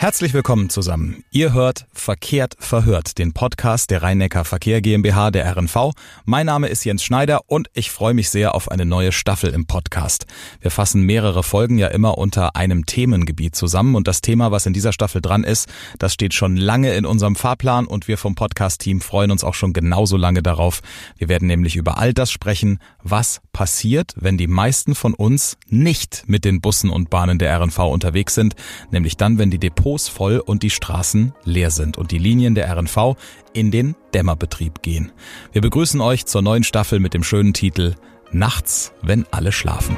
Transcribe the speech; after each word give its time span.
Herzlich 0.00 0.32
willkommen 0.32 0.70
zusammen. 0.70 1.24
Ihr 1.32 1.52
hört 1.52 1.88
Verkehrt 1.92 2.54
verhört, 2.60 3.18
den 3.18 3.32
Podcast 3.32 3.90
der 3.90 4.00
Rhein-Neckar 4.00 4.44
Verkehr 4.44 4.80
GmbH 4.80 5.32
der 5.32 5.52
RNV. 5.56 5.90
Mein 6.24 6.46
Name 6.46 6.68
ist 6.68 6.84
Jens 6.84 7.02
Schneider 7.02 7.40
und 7.48 7.68
ich 7.74 7.90
freue 7.90 8.14
mich 8.14 8.30
sehr 8.30 8.54
auf 8.54 8.70
eine 8.70 8.86
neue 8.86 9.10
Staffel 9.10 9.52
im 9.52 9.66
Podcast. 9.66 10.26
Wir 10.60 10.70
fassen 10.70 11.02
mehrere 11.02 11.42
Folgen 11.42 11.78
ja 11.78 11.88
immer 11.88 12.16
unter 12.16 12.54
einem 12.54 12.86
Themengebiet 12.86 13.56
zusammen 13.56 13.96
und 13.96 14.06
das 14.06 14.20
Thema, 14.20 14.52
was 14.52 14.66
in 14.66 14.72
dieser 14.72 14.92
Staffel 14.92 15.20
dran 15.20 15.42
ist, 15.42 15.68
das 15.98 16.14
steht 16.14 16.32
schon 16.32 16.56
lange 16.56 16.94
in 16.94 17.04
unserem 17.04 17.34
Fahrplan 17.34 17.88
und 17.88 18.06
wir 18.06 18.18
vom 18.18 18.36
Podcast-Team 18.36 19.00
freuen 19.00 19.32
uns 19.32 19.42
auch 19.42 19.54
schon 19.54 19.72
genauso 19.72 20.16
lange 20.16 20.44
darauf. 20.44 20.80
Wir 21.16 21.28
werden 21.28 21.48
nämlich 21.48 21.74
über 21.74 21.98
all 21.98 22.14
das 22.14 22.30
sprechen, 22.30 22.78
was 23.02 23.40
passiert, 23.52 24.14
wenn 24.14 24.38
die 24.38 24.46
meisten 24.46 24.94
von 24.94 25.14
uns 25.14 25.56
nicht 25.66 26.22
mit 26.28 26.44
den 26.44 26.60
Bussen 26.60 26.88
und 26.88 27.10
Bahnen 27.10 27.40
der 27.40 27.58
RNV 27.58 27.80
unterwegs 27.80 28.36
sind, 28.36 28.54
nämlich 28.92 29.16
dann, 29.16 29.38
wenn 29.38 29.50
die 29.50 29.58
Depots 29.58 29.87
Depots 29.88 30.08
voll 30.08 30.38
und 30.38 30.62
die 30.62 30.70
Straßen 30.70 31.32
leer 31.44 31.70
sind 31.70 31.96
und 31.96 32.10
die 32.10 32.18
Linien 32.18 32.54
der 32.54 32.70
RNV 32.70 33.16
in 33.54 33.70
den 33.70 33.96
Dämmerbetrieb 34.12 34.82
gehen. 34.82 35.12
Wir 35.52 35.62
begrüßen 35.62 36.02
euch 36.02 36.26
zur 36.26 36.42
neuen 36.42 36.62
Staffel 36.62 37.00
mit 37.00 37.14
dem 37.14 37.24
schönen 37.24 37.54
Titel 37.54 37.94
Nachts, 38.30 38.92
wenn 39.00 39.24
alle 39.30 39.50
schlafen. 39.50 39.96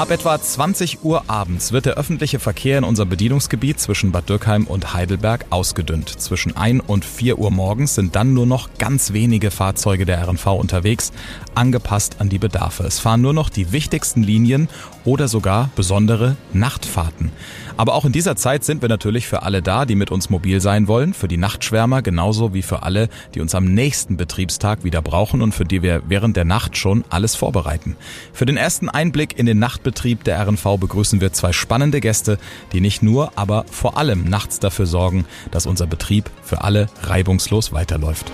Ab 0.00 0.10
etwa 0.10 0.40
20 0.40 1.04
Uhr 1.04 1.24
abends 1.26 1.72
wird 1.72 1.84
der 1.84 1.98
öffentliche 1.98 2.38
Verkehr 2.38 2.78
in 2.78 2.84
unserem 2.84 3.10
Bedienungsgebiet 3.10 3.78
zwischen 3.78 4.12
Bad 4.12 4.30
Dürkheim 4.30 4.66
und 4.66 4.94
Heidelberg 4.94 5.44
ausgedünnt. 5.50 6.08
Zwischen 6.08 6.56
1 6.56 6.84
und 6.86 7.04
4 7.04 7.38
Uhr 7.38 7.50
morgens 7.50 7.96
sind 7.96 8.16
dann 8.16 8.32
nur 8.32 8.46
noch 8.46 8.70
ganz 8.78 9.12
wenige 9.12 9.50
Fahrzeuge 9.50 10.06
der 10.06 10.26
RNV 10.26 10.46
unterwegs, 10.46 11.12
angepasst 11.54 12.16
an 12.18 12.30
die 12.30 12.38
Bedarfe. 12.38 12.84
Es 12.84 12.98
fahren 12.98 13.20
nur 13.20 13.34
noch 13.34 13.50
die 13.50 13.72
wichtigsten 13.72 14.22
Linien 14.22 14.70
oder 15.04 15.28
sogar 15.28 15.68
besondere 15.76 16.36
Nachtfahrten. 16.54 17.30
Aber 17.76 17.94
auch 17.94 18.06
in 18.06 18.12
dieser 18.12 18.36
Zeit 18.36 18.64
sind 18.64 18.80
wir 18.80 18.88
natürlich 18.88 19.26
für 19.26 19.42
alle 19.42 19.60
da, 19.60 19.84
die 19.84 19.96
mit 19.96 20.10
uns 20.10 20.30
mobil 20.30 20.62
sein 20.62 20.88
wollen, 20.88 21.12
für 21.12 21.28
die 21.28 21.36
Nachtschwärmer 21.36 22.00
genauso 22.00 22.54
wie 22.54 22.62
für 22.62 22.84
alle, 22.84 23.10
die 23.34 23.40
uns 23.40 23.54
am 23.54 23.66
nächsten 23.66 24.16
Betriebstag 24.16 24.82
wieder 24.82 25.02
brauchen 25.02 25.42
und 25.42 25.52
für 25.52 25.64
die 25.64 25.82
wir 25.82 26.02
während 26.08 26.38
der 26.38 26.46
Nacht 26.46 26.78
schon 26.78 27.04
alles 27.10 27.36
vorbereiten. 27.36 27.96
Für 28.32 28.46
den 28.46 28.56
ersten 28.56 28.88
Einblick 28.88 29.38
in 29.38 29.44
den 29.44 29.58
Nachtbetrieb 29.58 29.89
der 30.26 30.46
RNV 30.46 30.78
begrüßen 30.78 31.20
wir 31.20 31.32
zwei 31.32 31.52
spannende 31.52 32.00
Gäste, 32.00 32.38
die 32.72 32.80
nicht 32.80 33.02
nur, 33.02 33.32
aber 33.36 33.64
vor 33.70 33.96
allem 33.96 34.24
nachts 34.24 34.58
dafür 34.58 34.86
sorgen, 34.86 35.24
dass 35.50 35.66
unser 35.66 35.86
Betrieb 35.86 36.30
für 36.42 36.62
alle 36.62 36.88
reibungslos 37.02 37.72
weiterläuft. 37.72 38.30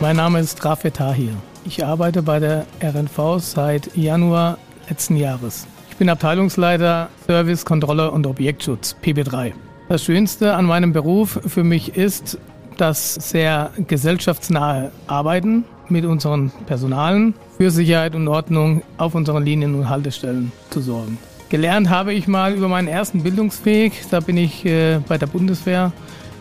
Mein 0.00 0.16
Name 0.16 0.40
ist 0.40 0.64
Rafet 0.64 0.94
Tahir. 0.94 1.32
Ich 1.64 1.84
arbeite 1.84 2.22
bei 2.22 2.38
der 2.38 2.66
RNV 2.82 3.40
seit 3.40 3.96
Januar 3.96 4.58
letzten 4.88 5.16
Jahres 5.16 5.66
bin 5.98 6.08
Abteilungsleiter 6.08 7.08
Service, 7.26 7.64
Kontrolle 7.64 8.10
und 8.12 8.26
Objektschutz, 8.26 8.96
PB3. 9.02 9.52
Das 9.88 10.04
Schönste 10.04 10.54
an 10.54 10.64
meinem 10.64 10.92
Beruf 10.92 11.40
für 11.46 11.64
mich 11.64 11.96
ist 11.96 12.38
das 12.76 13.14
sehr 13.14 13.72
gesellschaftsnahe 13.88 14.92
Arbeiten 15.08 15.64
mit 15.90 16.04
unseren 16.04 16.50
Personalen 16.66 17.34
für 17.56 17.70
Sicherheit 17.70 18.14
und 18.14 18.28
Ordnung 18.28 18.82
auf 18.96 19.14
unseren 19.14 19.44
Linien 19.44 19.74
und 19.74 19.88
Haltestellen 19.88 20.52
zu 20.70 20.80
sorgen. 20.80 21.18
Gelernt 21.48 21.88
habe 21.88 22.12
ich 22.12 22.28
mal 22.28 22.54
über 22.54 22.68
meinen 22.68 22.88
ersten 22.88 23.22
Bildungsweg. 23.22 23.92
Da 24.10 24.20
bin 24.20 24.36
ich 24.36 24.64
äh, 24.66 25.00
bei 25.08 25.18
der 25.18 25.26
Bundeswehr 25.26 25.92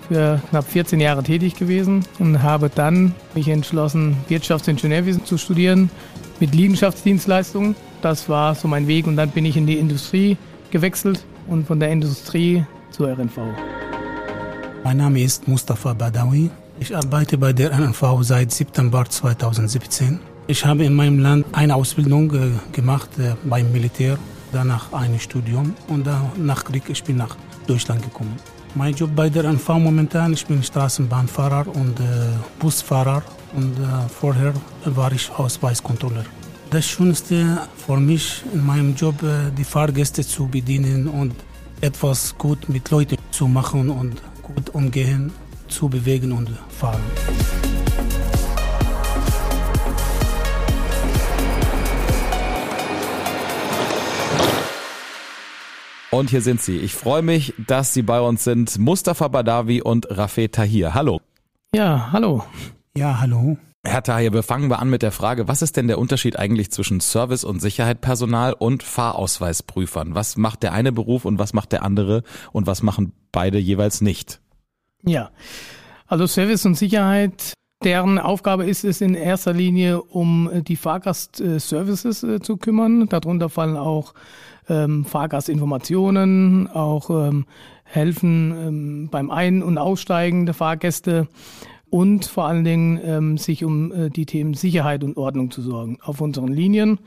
für 0.08 0.42
knapp 0.50 0.66
14 0.66 1.00
Jahre 1.00 1.24
tätig 1.24 1.56
gewesen 1.56 2.06
und 2.20 2.44
habe 2.44 2.70
dann 2.74 3.14
mich 3.34 3.48
entschlossen, 3.48 4.18
Wirtschaftsingenieurwesen 4.28 5.26
zu 5.26 5.38
studieren 5.38 5.90
mit 6.40 6.54
Liegenschaftsdienstleistungen 6.54 7.76
das 8.02 8.30
war 8.30 8.56
so 8.56 8.68
mein 8.68 8.88
Weg 8.88 9.08
und 9.08 9.16
dann 9.16 9.30
bin 9.30 9.46
ich 9.46 9.58
in 9.58 9.66
die 9.66 9.78
Industrie 9.78 10.38
gewechselt 10.72 11.26
und 11.48 11.66
von 11.66 11.80
der 11.80 11.90
Industrie 11.90 12.64
zur 12.92 13.10
RNV. 13.10 13.38
Mein 14.84 14.98
Name 14.98 15.22
ist 15.22 15.48
Mustafa 15.48 15.94
Badawi. 15.94 16.50
Ich 16.80 16.96
arbeite 16.96 17.38
bei 17.40 17.54
der 17.54 17.72
RNV 17.72 18.22
seit 18.22 18.52
September 18.52 19.04
2017. 19.04 20.20
Ich 20.46 20.64
habe 20.64 20.86
in 20.86 20.94
meinem 20.94 21.20
Land 21.20 21.46
eine 21.52 21.74
Ausbildung 21.76 22.32
äh, 22.34 22.52
gemacht 22.72 23.10
äh, 23.18 23.34
beim 23.44 23.72
Militär, 23.72 24.18
danach 24.52 24.94
ein 24.94 25.20
Studium 25.20 25.74
und 25.88 26.08
nach 26.38 26.64
Krieg 26.64 26.84
ich 26.88 27.04
bin 27.04 27.18
nach 27.18 27.36
Deutschland 27.66 28.04
gekommen. 28.04 28.36
Mein 28.76 28.94
Job 28.94 29.10
bei 29.16 29.28
der 29.28 29.46
RNV 29.46 29.68
momentan, 29.70 30.34
ich 30.34 30.46
bin 30.46 30.62
Straßenbahnfahrer 30.62 31.68
und 31.68 32.00
äh, 32.00 32.04
Busfahrer 32.60 33.24
und 33.56 33.74
äh, 33.80 34.08
vorher 34.08 34.54
war 34.86 35.12
ich 35.12 35.32
Ausweiskontrolleur. 35.32 36.26
Das 36.70 36.86
Schönste 36.86 37.58
für 37.76 37.98
mich 37.98 38.44
in 38.54 38.64
meinem 38.64 38.94
Job, 38.94 39.24
äh, 39.24 39.52
die 39.58 39.64
Fahrgäste 39.64 40.24
zu 40.24 40.48
bedienen 40.48 41.08
und 41.08 41.34
etwas 41.82 42.38
gut 42.38 42.70
mit 42.70 42.92
Leuten 42.92 43.18
zu 43.32 43.48
machen 43.48 43.90
und 43.90 44.22
gut 44.44 44.70
umgehen, 44.76 45.32
zu 45.68 45.90
bewegen 45.90 46.32
und 46.32 46.50
fahren. 46.70 47.02
Und 56.10 56.30
hier 56.30 56.42
sind 56.42 56.62
sie. 56.62 56.78
Ich 56.78 56.94
freue 56.94 57.22
mich, 57.22 57.54
dass 57.68 57.94
Sie 57.94 58.02
bei 58.02 58.20
uns 58.22 58.44
sind. 58.44 58.80
Mustafa 58.80 59.28
Badawi 59.28 59.82
und 59.82 60.08
Rafet 60.10 60.56
Tahir. 60.56 60.94
Hallo. 60.94 61.20
Ja, 61.76 62.12
hallo. 62.12 62.44
Ja, 62.96 63.20
hallo. 63.20 63.58
Herr 63.84 64.04
Tahir, 64.04 64.34
wir 64.34 64.44
fangen 64.44 64.70
wir 64.70 64.80
an 64.80 64.90
mit 64.90 65.02
der 65.02 65.12
Frage, 65.12 65.48
was 65.48 65.62
ist 65.62 65.78
denn 65.78 65.88
der 65.88 66.00
Unterschied 66.00 66.38
eigentlich 66.38 66.72
zwischen 66.72 67.00
Service- 67.00 67.44
und 67.44 67.62
Sicherheitspersonal 67.62 68.54
und 68.54 68.84
Fahrausweisprüfern? 68.84 70.16
Was 70.16 70.38
macht 70.38 70.64
der 70.64 70.74
eine 70.74 70.92
Beruf 70.92 71.24
und 71.24 71.40
was 71.40 71.54
macht 71.54 71.72
der 71.72 71.84
andere 71.84 72.24
und 72.52 72.68
was 72.68 72.84
machen 72.84 73.14
beide 73.32 73.60
jeweils 73.60 74.02
nicht? 74.02 74.42
Ja, 75.08 75.32
also 76.08 76.28
Service 76.28 76.66
und 76.66 76.76
Sicherheit, 76.76 77.54
deren 77.84 78.20
Aufgabe 78.20 78.66
ist 78.66 78.84
es 78.84 79.02
in 79.02 79.14
erster 79.14 79.54
Linie, 79.54 80.02
um 80.02 80.50
die 80.64 80.76
Fahrgastservices 80.76 82.24
äh, 82.24 82.40
zu 82.40 82.58
kümmern. 82.58 83.08
Darunter 83.10 83.50
fallen 83.50 83.78
auch 83.78 84.14
ähm, 84.70 85.06
Fahrgastinformationen, 85.06 86.68
auch 86.68 87.10
ähm, 87.10 87.46
helfen 87.84 88.52
ähm, 88.52 89.10
beim 89.10 89.32
Ein- 89.32 89.64
und 89.64 89.78
Aussteigen 89.78 90.46
der 90.46 90.56
Fahrgäste 90.56 91.28
und 91.90 92.26
vor 92.26 92.46
allen 92.46 92.66
Dingen 92.66 93.00
ähm, 93.04 93.38
sich 93.38 93.64
um 93.64 93.92
äh, 93.92 94.10
die 94.10 94.26
Themen 94.26 94.54
Sicherheit 94.54 95.04
und 95.04 95.18
Ordnung 95.18 95.52
zu 95.52 95.62
sorgen, 95.62 95.98
auf 96.02 96.22
unseren 96.22 96.50
Linien 96.50 97.00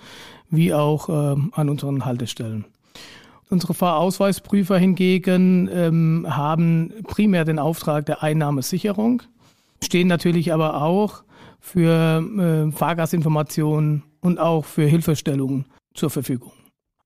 wie 0.48 0.74
auch 0.74 1.08
äh, 1.08 1.36
an 1.52 1.68
unseren 1.68 2.04
Haltestellen. 2.04 2.64
Unsere 3.50 3.74
Fahrausweisprüfer 3.74 4.78
hingegen 4.78 5.68
ähm, 5.72 6.24
haben 6.28 6.94
primär 7.08 7.44
den 7.44 7.58
Auftrag 7.58 8.06
der 8.06 8.22
Einnahmesicherung, 8.22 9.24
stehen 9.82 10.06
natürlich 10.06 10.52
aber 10.52 10.82
auch 10.82 11.24
für 11.58 12.22
äh, 12.70 12.70
Fahrgastinformationen 12.70 14.04
und 14.20 14.38
auch 14.38 14.64
für 14.64 14.84
Hilfestellungen 14.86 15.66
zur 15.94 16.10
Verfügung. 16.10 16.52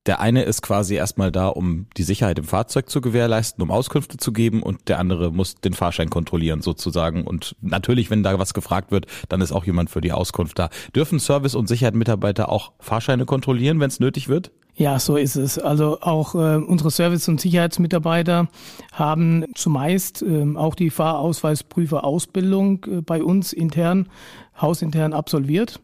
Der 0.04 0.20
eine 0.20 0.42
ist 0.42 0.60
quasi 0.60 0.96
erstmal 0.96 1.32
da, 1.32 1.48
um 1.48 1.86
die 1.96 2.02
Sicherheit 2.02 2.38
im 2.38 2.44
Fahrzeug 2.44 2.90
zu 2.90 3.00
gewährleisten, 3.00 3.62
um 3.62 3.70
Auskünfte 3.70 4.18
zu 4.18 4.34
geben 4.34 4.62
und 4.62 4.90
der 4.90 4.98
andere 4.98 5.32
muss 5.32 5.54
den 5.54 5.72
Fahrschein 5.72 6.10
kontrollieren 6.10 6.60
sozusagen. 6.60 7.24
Und 7.24 7.56
natürlich, 7.62 8.10
wenn 8.10 8.22
da 8.22 8.38
was 8.38 8.52
gefragt 8.52 8.90
wird, 8.90 9.06
dann 9.30 9.40
ist 9.40 9.50
auch 9.50 9.64
jemand 9.64 9.88
für 9.88 10.02
die 10.02 10.12
Auskunft 10.12 10.58
da. 10.58 10.68
Dürfen 10.94 11.20
Service- 11.20 11.54
und 11.54 11.68
Sicherheitsmitarbeiter 11.68 12.50
auch 12.50 12.72
Fahrscheine 12.80 13.24
kontrollieren, 13.24 13.80
wenn 13.80 13.88
es 13.88 13.98
nötig 13.98 14.28
wird? 14.28 14.52
Ja, 14.76 14.98
so 14.98 15.16
ist 15.16 15.36
es. 15.36 15.58
Also 15.58 16.00
auch 16.00 16.34
äh, 16.34 16.56
unsere 16.56 16.90
Service- 16.90 17.28
und 17.28 17.40
Sicherheitsmitarbeiter 17.40 18.48
haben 18.92 19.44
zumeist 19.54 20.22
äh, 20.22 20.56
auch 20.56 20.74
die 20.74 20.90
Fahrausweisprüferausbildung 20.90 22.84
äh, 22.84 23.00
bei 23.00 23.22
uns 23.22 23.52
intern, 23.52 24.08
hausintern 24.60 25.12
absolviert 25.12 25.80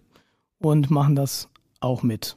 und 0.58 0.90
machen 0.90 1.14
das 1.14 1.48
auch 1.78 2.02
mit. 2.02 2.36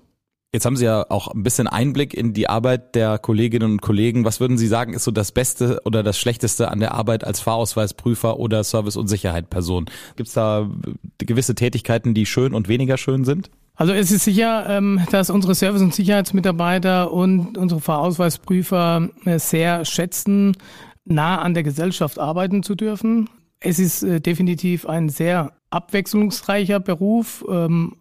Jetzt 0.53 0.67
haben 0.67 0.77
Sie 0.77 0.85
ja 0.85 1.07
auch 1.09 1.29
ein 1.29 1.41
bisschen 1.41 1.67
Einblick 1.67 2.13
in 2.13 2.33
die 2.33 2.47
Arbeit 2.47 2.93
der 2.93 3.17
Kolleginnen 3.17 3.71
und 3.71 3.81
Kollegen. 3.81 4.23
Was 4.23 4.39
würden 4.39 4.59
Sie 4.59 4.67
sagen, 4.67 4.93
ist 4.93 5.03
so 5.03 5.09
das 5.09 5.31
Beste 5.31 5.81
oder 5.83 6.03
das 6.03 6.19
Schlechteste 6.19 6.69
an 6.69 6.79
der 6.79 6.93
Arbeit 6.93 7.23
als 7.23 7.39
Fahrausweisprüfer 7.39 8.39
oder 8.39 8.63
Service- 8.63 8.95
und 8.95 9.07
Sicherheitsperson? 9.07 9.85
Gibt 10.15 10.27
es 10.27 10.35
da 10.35 10.69
gewisse 11.17 11.55
Tätigkeiten, 11.55 12.13
die 12.13 12.27
schön 12.27 12.53
und 12.53 12.67
weniger 12.67 12.97
schön 12.97 13.25
sind? 13.25 13.49
Also 13.75 13.91
es 13.93 14.11
ist 14.11 14.25
sicher, 14.25 14.65
ähm, 14.69 15.01
dass 15.11 15.31
unsere 15.31 15.55
Service- 15.55 15.81
und 15.81 15.95
Sicherheitsmitarbeiter 15.95 17.11
und 17.11 17.57
unsere 17.57 17.81
Fahrausweisprüfer 17.81 19.09
äh, 19.25 19.39
sehr 19.39 19.83
schätzen, 19.83 20.55
nah 21.05 21.41
an 21.41 21.55
der 21.55 21.63
Gesellschaft 21.63 22.19
arbeiten 22.19 22.61
zu 22.61 22.75
dürfen. 22.75 23.29
Es 23.59 23.79
ist 23.79 24.03
äh, 24.03 24.21
definitiv 24.21 24.85
ein 24.85 25.09
sehr 25.09 25.53
abwechslungsreicher 25.71 26.79
Beruf, 26.79 27.43
ähm, 27.49 27.95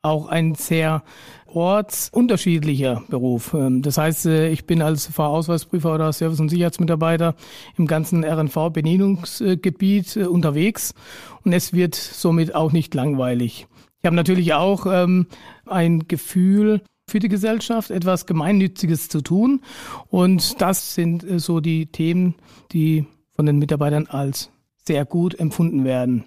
auch 0.00 0.28
ein 0.28 0.54
sehr 0.54 1.02
ortsunterschiedlicher 1.46 3.02
Beruf. 3.10 3.52
Ähm, 3.52 3.82
das 3.82 3.98
heißt, 3.98 4.24
äh, 4.26 4.48
ich 4.48 4.64
bin 4.64 4.80
als 4.80 5.08
Fahrausweisprüfer 5.08 5.94
oder 5.94 6.10
Service- 6.14 6.40
und 6.40 6.48
Sicherheitsmitarbeiter 6.48 7.34
im 7.76 7.86
ganzen 7.86 8.24
RNV-Bedienungsgebiet 8.24 10.16
unterwegs 10.16 10.94
und 11.44 11.52
es 11.52 11.74
wird 11.74 11.96
somit 11.96 12.54
auch 12.54 12.72
nicht 12.72 12.94
langweilig. 12.94 13.66
Ich 14.00 14.06
habe 14.06 14.16
natürlich 14.16 14.54
auch 14.54 14.86
ähm, 14.86 15.26
ein 15.66 16.06
Gefühl 16.06 16.82
für 17.08 17.18
die 17.18 17.28
Gesellschaft, 17.28 17.90
etwas 17.90 18.26
Gemeinnütziges 18.26 19.08
zu 19.08 19.22
tun 19.22 19.62
und 20.08 20.60
das 20.60 20.94
sind 20.94 21.28
äh, 21.28 21.38
so 21.40 21.60
die 21.60 21.86
Themen, 21.86 22.34
die 22.72 23.06
von 23.34 23.46
den 23.46 23.58
Mitarbeitern 23.58 24.06
als 24.06 24.50
sehr 24.86 25.04
gut 25.04 25.38
empfunden 25.38 25.84
werden. 25.84 26.24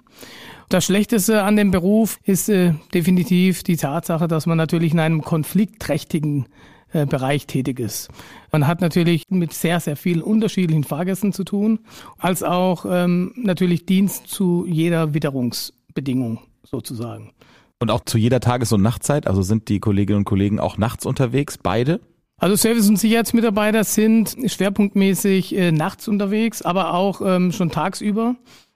Das 0.69 0.85
Schlechteste 0.85 1.44
an 1.44 1.56
dem 1.56 1.71
Beruf 1.71 2.18
ist 2.23 2.47
äh, 2.50 2.73
definitiv 2.94 3.63
die 3.63 3.75
Tatsache, 3.75 4.27
dass 4.27 4.45
man 4.45 4.57
natürlich 4.57 4.94
in 4.94 5.00
einem 5.00 5.21
konfliktträchtigen 5.21 6.47
äh, 6.94 7.06
Bereich 7.06 7.47
tätig 7.47 7.79
ist. 7.79 8.09
Man 8.51 8.67
hat 8.67 8.81
natürlich 8.81 9.24
mit 9.29 9.53
sehr, 9.53 9.79
sehr 9.79 9.95
vielen 9.95 10.21
unterschiedlichen 10.21 10.83
Fahrgästen 10.83 11.33
zu 11.33 11.44
tun, 11.44 11.79
als 12.17 12.44
auch 12.44 12.85
ähm, 12.88 13.33
natürlich 13.35 13.85
Dienst 13.85 14.27
zu 14.27 14.65
jeder 14.67 15.13
Witterungsbedingung 15.13 16.39
sozusagen. 16.63 17.31
Und 17.81 17.89
auch 17.89 18.05
zu 18.05 18.19
jeder 18.19 18.39
Tages- 18.39 18.71
und 18.73 18.83
Nachtzeit? 18.83 19.25
Also 19.25 19.41
sind 19.41 19.67
die 19.67 19.79
Kolleginnen 19.79 20.19
und 20.19 20.25
Kollegen 20.25 20.59
auch 20.59 20.77
nachts 20.77 21.07
unterwegs, 21.07 21.57
beide? 21.57 21.99
Also 22.37 22.55
Service- 22.55 22.87
und 22.87 22.97
Sicherheitsmitarbeiter 22.97 23.83
sind 23.83 24.37
schwerpunktmäßig 24.45 25.55
äh, 25.57 25.71
nachts 25.71 26.07
unterwegs, 26.07 26.61
aber 26.61 26.93
auch 26.93 27.21
ähm, 27.25 27.51
schon 27.51 27.71
tagsüber 27.71 28.35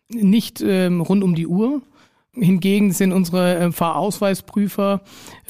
nicht 0.09 0.61
ähm, 0.61 1.01
rund 1.01 1.23
um 1.23 1.35
die 1.35 1.45
Uhr. 1.45 1.83
Hingegen 2.33 2.91
sind 2.93 3.13
unsere 3.13 3.57
äh, 3.57 3.71
Fahrausweisprüfer 3.71 5.01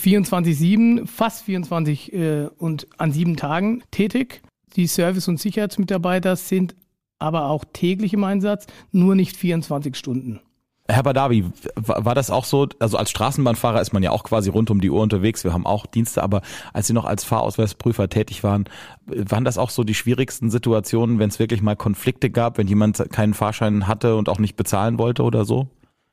24-7, 0.01 1.07
fast 1.07 1.45
24 1.45 2.11
äh, 2.11 2.47
und 2.57 2.87
an 2.97 3.13
sieben 3.13 3.37
Tagen 3.37 3.83
tätig. 3.89 4.41
Die 4.75 4.87
Service- 4.87 5.29
und 5.29 5.39
Sicherheitsmitarbeiter 5.39 6.35
sind 6.35 6.75
aber 7.19 7.45
auch 7.45 7.63
täglich 7.71 8.13
im 8.13 8.25
Einsatz, 8.25 8.67
nur 8.91 9.15
nicht 9.15 9.37
24 9.37 9.95
Stunden. 9.95 10.41
Herr 10.87 11.01
Badawi, 11.01 11.45
war 11.75 12.13
das 12.13 12.29
auch 12.29 12.45
so? 12.45 12.67
Also 12.79 12.97
als 12.97 13.09
Straßenbahnfahrer 13.09 13.81
ist 13.81 13.91
man 13.91 14.03
ja 14.03 14.11
auch 14.11 14.23
quasi 14.23 14.51
rund 14.51 14.69
um 14.69 14.81
die 14.81 14.91
Uhr 14.91 15.01
unterwegs. 15.01 15.43
Wir 15.43 15.51
haben 15.51 15.65
auch 15.65 15.87
Dienste, 15.87 16.21
aber 16.21 16.41
als 16.73 16.85
Sie 16.85 16.93
noch 16.93 17.05
als 17.05 17.23
Fahrausweisprüfer 17.23 18.07
tätig 18.07 18.43
waren, 18.43 18.65
waren 19.07 19.45
das 19.45 19.57
auch 19.57 19.71
so 19.71 19.83
die 19.83 19.95
schwierigsten 19.95 20.51
Situationen, 20.51 21.17
wenn 21.17 21.29
es 21.29 21.39
wirklich 21.39 21.63
mal 21.63 21.75
Konflikte 21.75 22.29
gab, 22.29 22.59
wenn 22.59 22.67
jemand 22.67 23.03
keinen 23.11 23.33
Fahrschein 23.33 23.87
hatte 23.87 24.15
und 24.15 24.29
auch 24.29 24.37
nicht 24.37 24.57
bezahlen 24.57 24.99
wollte 24.99 25.23
oder 25.23 25.43
so? 25.43 25.67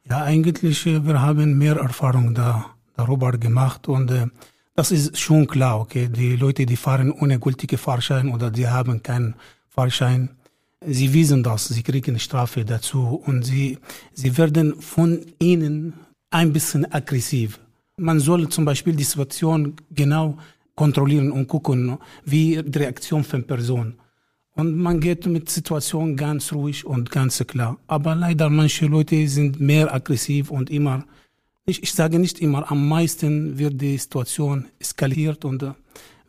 Ja, 0.08 0.22
eigentlich, 0.22 0.86
äh, 0.86 1.04
wir 1.06 1.20
haben 1.20 1.58
mehr 1.58 1.76
Erfahrung 1.76 2.34
da, 2.34 2.64
darüber 2.96 3.32
gemacht 3.32 3.88
und 3.88 4.10
äh, 4.10 4.26
das 4.74 4.90
ist 4.90 5.20
schon 5.20 5.46
klar, 5.46 5.80
okay. 5.80 6.08
Die 6.08 6.34
Leute, 6.36 6.64
die 6.64 6.76
fahren 6.76 7.12
ohne 7.12 7.38
gültige 7.38 7.76
Fahrschein 7.76 8.30
oder 8.30 8.50
die 8.50 8.68
haben 8.68 9.02
keinen 9.02 9.34
Fahrschein, 9.68 10.30
Sie 10.86 11.12
wissen 11.12 11.42
das, 11.42 11.68
sie 11.68 11.82
kriegen 11.82 12.18
Strafe 12.18 12.64
dazu 12.64 13.22
und 13.26 13.44
sie, 13.44 13.78
sie 14.12 14.36
werden 14.36 14.80
von 14.80 15.24
ihnen 15.38 15.94
ein 16.30 16.52
bisschen 16.52 16.90
aggressiv. 16.92 17.60
Man 17.96 18.20
soll 18.20 18.48
zum 18.48 18.64
Beispiel 18.64 18.94
die 18.94 19.04
Situation 19.04 19.76
genau 19.90 20.38
kontrollieren 20.74 21.30
und 21.30 21.46
gucken, 21.48 21.98
wie 22.24 22.60
die 22.62 22.78
Reaktion 22.78 23.22
von 23.22 23.44
Person. 23.44 23.94
Und 24.54 24.76
man 24.76 25.00
geht 25.00 25.26
mit 25.26 25.48
Situation 25.48 26.16
ganz 26.16 26.52
ruhig 26.52 26.84
und 26.84 27.10
ganz 27.10 27.42
klar. 27.46 27.78
Aber 27.86 28.14
leider 28.14 28.50
manche 28.50 28.86
Leute 28.86 29.26
sind 29.28 29.60
mehr 29.60 29.94
aggressiv 29.94 30.50
und 30.50 30.70
immer, 30.70 31.04
ich, 31.64 31.82
ich 31.82 31.92
sage 31.92 32.18
nicht 32.18 32.40
immer, 32.40 32.70
am 32.70 32.88
meisten 32.88 33.58
wird 33.58 33.80
die 33.80 33.96
Situation 33.96 34.66
eskaliert 34.78 35.44
und 35.44 35.64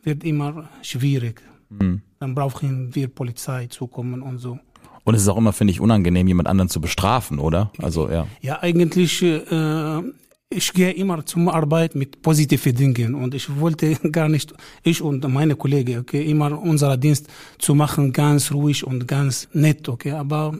wird 0.02 0.24
immer 0.24 0.68
schwierig. 0.82 1.42
Mhm. 1.80 2.02
Dann 2.20 2.34
brauchen 2.34 2.94
wir 2.94 3.08
Polizei 3.08 3.66
zu 3.66 3.86
kommen 3.86 4.22
und 4.22 4.38
so. 4.38 4.58
Und 5.04 5.14
es 5.14 5.22
ist 5.22 5.28
auch 5.28 5.36
immer, 5.36 5.52
finde 5.52 5.72
ich, 5.72 5.80
unangenehm, 5.80 6.26
jemand 6.26 6.48
anderen 6.48 6.68
zu 6.70 6.80
bestrafen, 6.80 7.38
oder? 7.38 7.70
Also, 7.78 8.08
ja. 8.08 8.26
Ja, 8.40 8.62
eigentlich, 8.62 9.22
äh, 9.22 10.00
ich 10.48 10.72
gehe 10.72 10.92
immer 10.92 11.26
zum 11.26 11.48
Arbeit 11.48 11.94
mit 11.94 12.22
positiven 12.22 12.74
Dingen 12.74 13.14
und 13.14 13.34
ich 13.34 13.54
wollte 13.60 13.96
gar 14.12 14.28
nicht, 14.28 14.54
ich 14.82 15.02
und 15.02 15.26
meine 15.28 15.56
Kollegen, 15.56 15.98
okay, 16.00 16.22
immer 16.24 16.58
unser 16.58 16.96
Dienst 16.96 17.28
zu 17.58 17.74
machen, 17.74 18.12
ganz 18.12 18.52
ruhig 18.52 18.86
und 18.86 19.06
ganz 19.06 19.48
nett, 19.52 19.88
okay, 19.88 20.12
aber 20.12 20.54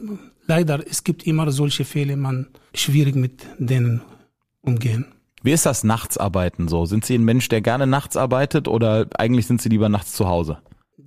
leider, 0.47 0.83
es 0.87 1.03
gibt 1.03 1.25
immer 1.25 1.51
solche 1.51 1.85
Fälle, 1.85 2.15
man 2.15 2.47
schwierig 2.73 3.15
mit 3.15 3.45
denen 3.57 4.01
umgehen. 4.61 5.05
Wie 5.41 5.51
ist 5.51 5.65
das 5.65 5.83
Nachtsarbeiten 5.83 6.67
so? 6.67 6.85
Sind 6.85 7.05
Sie 7.05 7.15
ein 7.15 7.23
Mensch, 7.23 7.49
der 7.49 7.61
gerne 7.61 7.85
nachts 7.85 8.17
arbeitet 8.17 8.67
oder 8.67 9.07
eigentlich 9.17 9.45
sind 9.45 9.61
Sie 9.61 9.69
lieber 9.69 9.89
nachts 9.89 10.13
zu 10.13 10.27
Hause? 10.27 10.57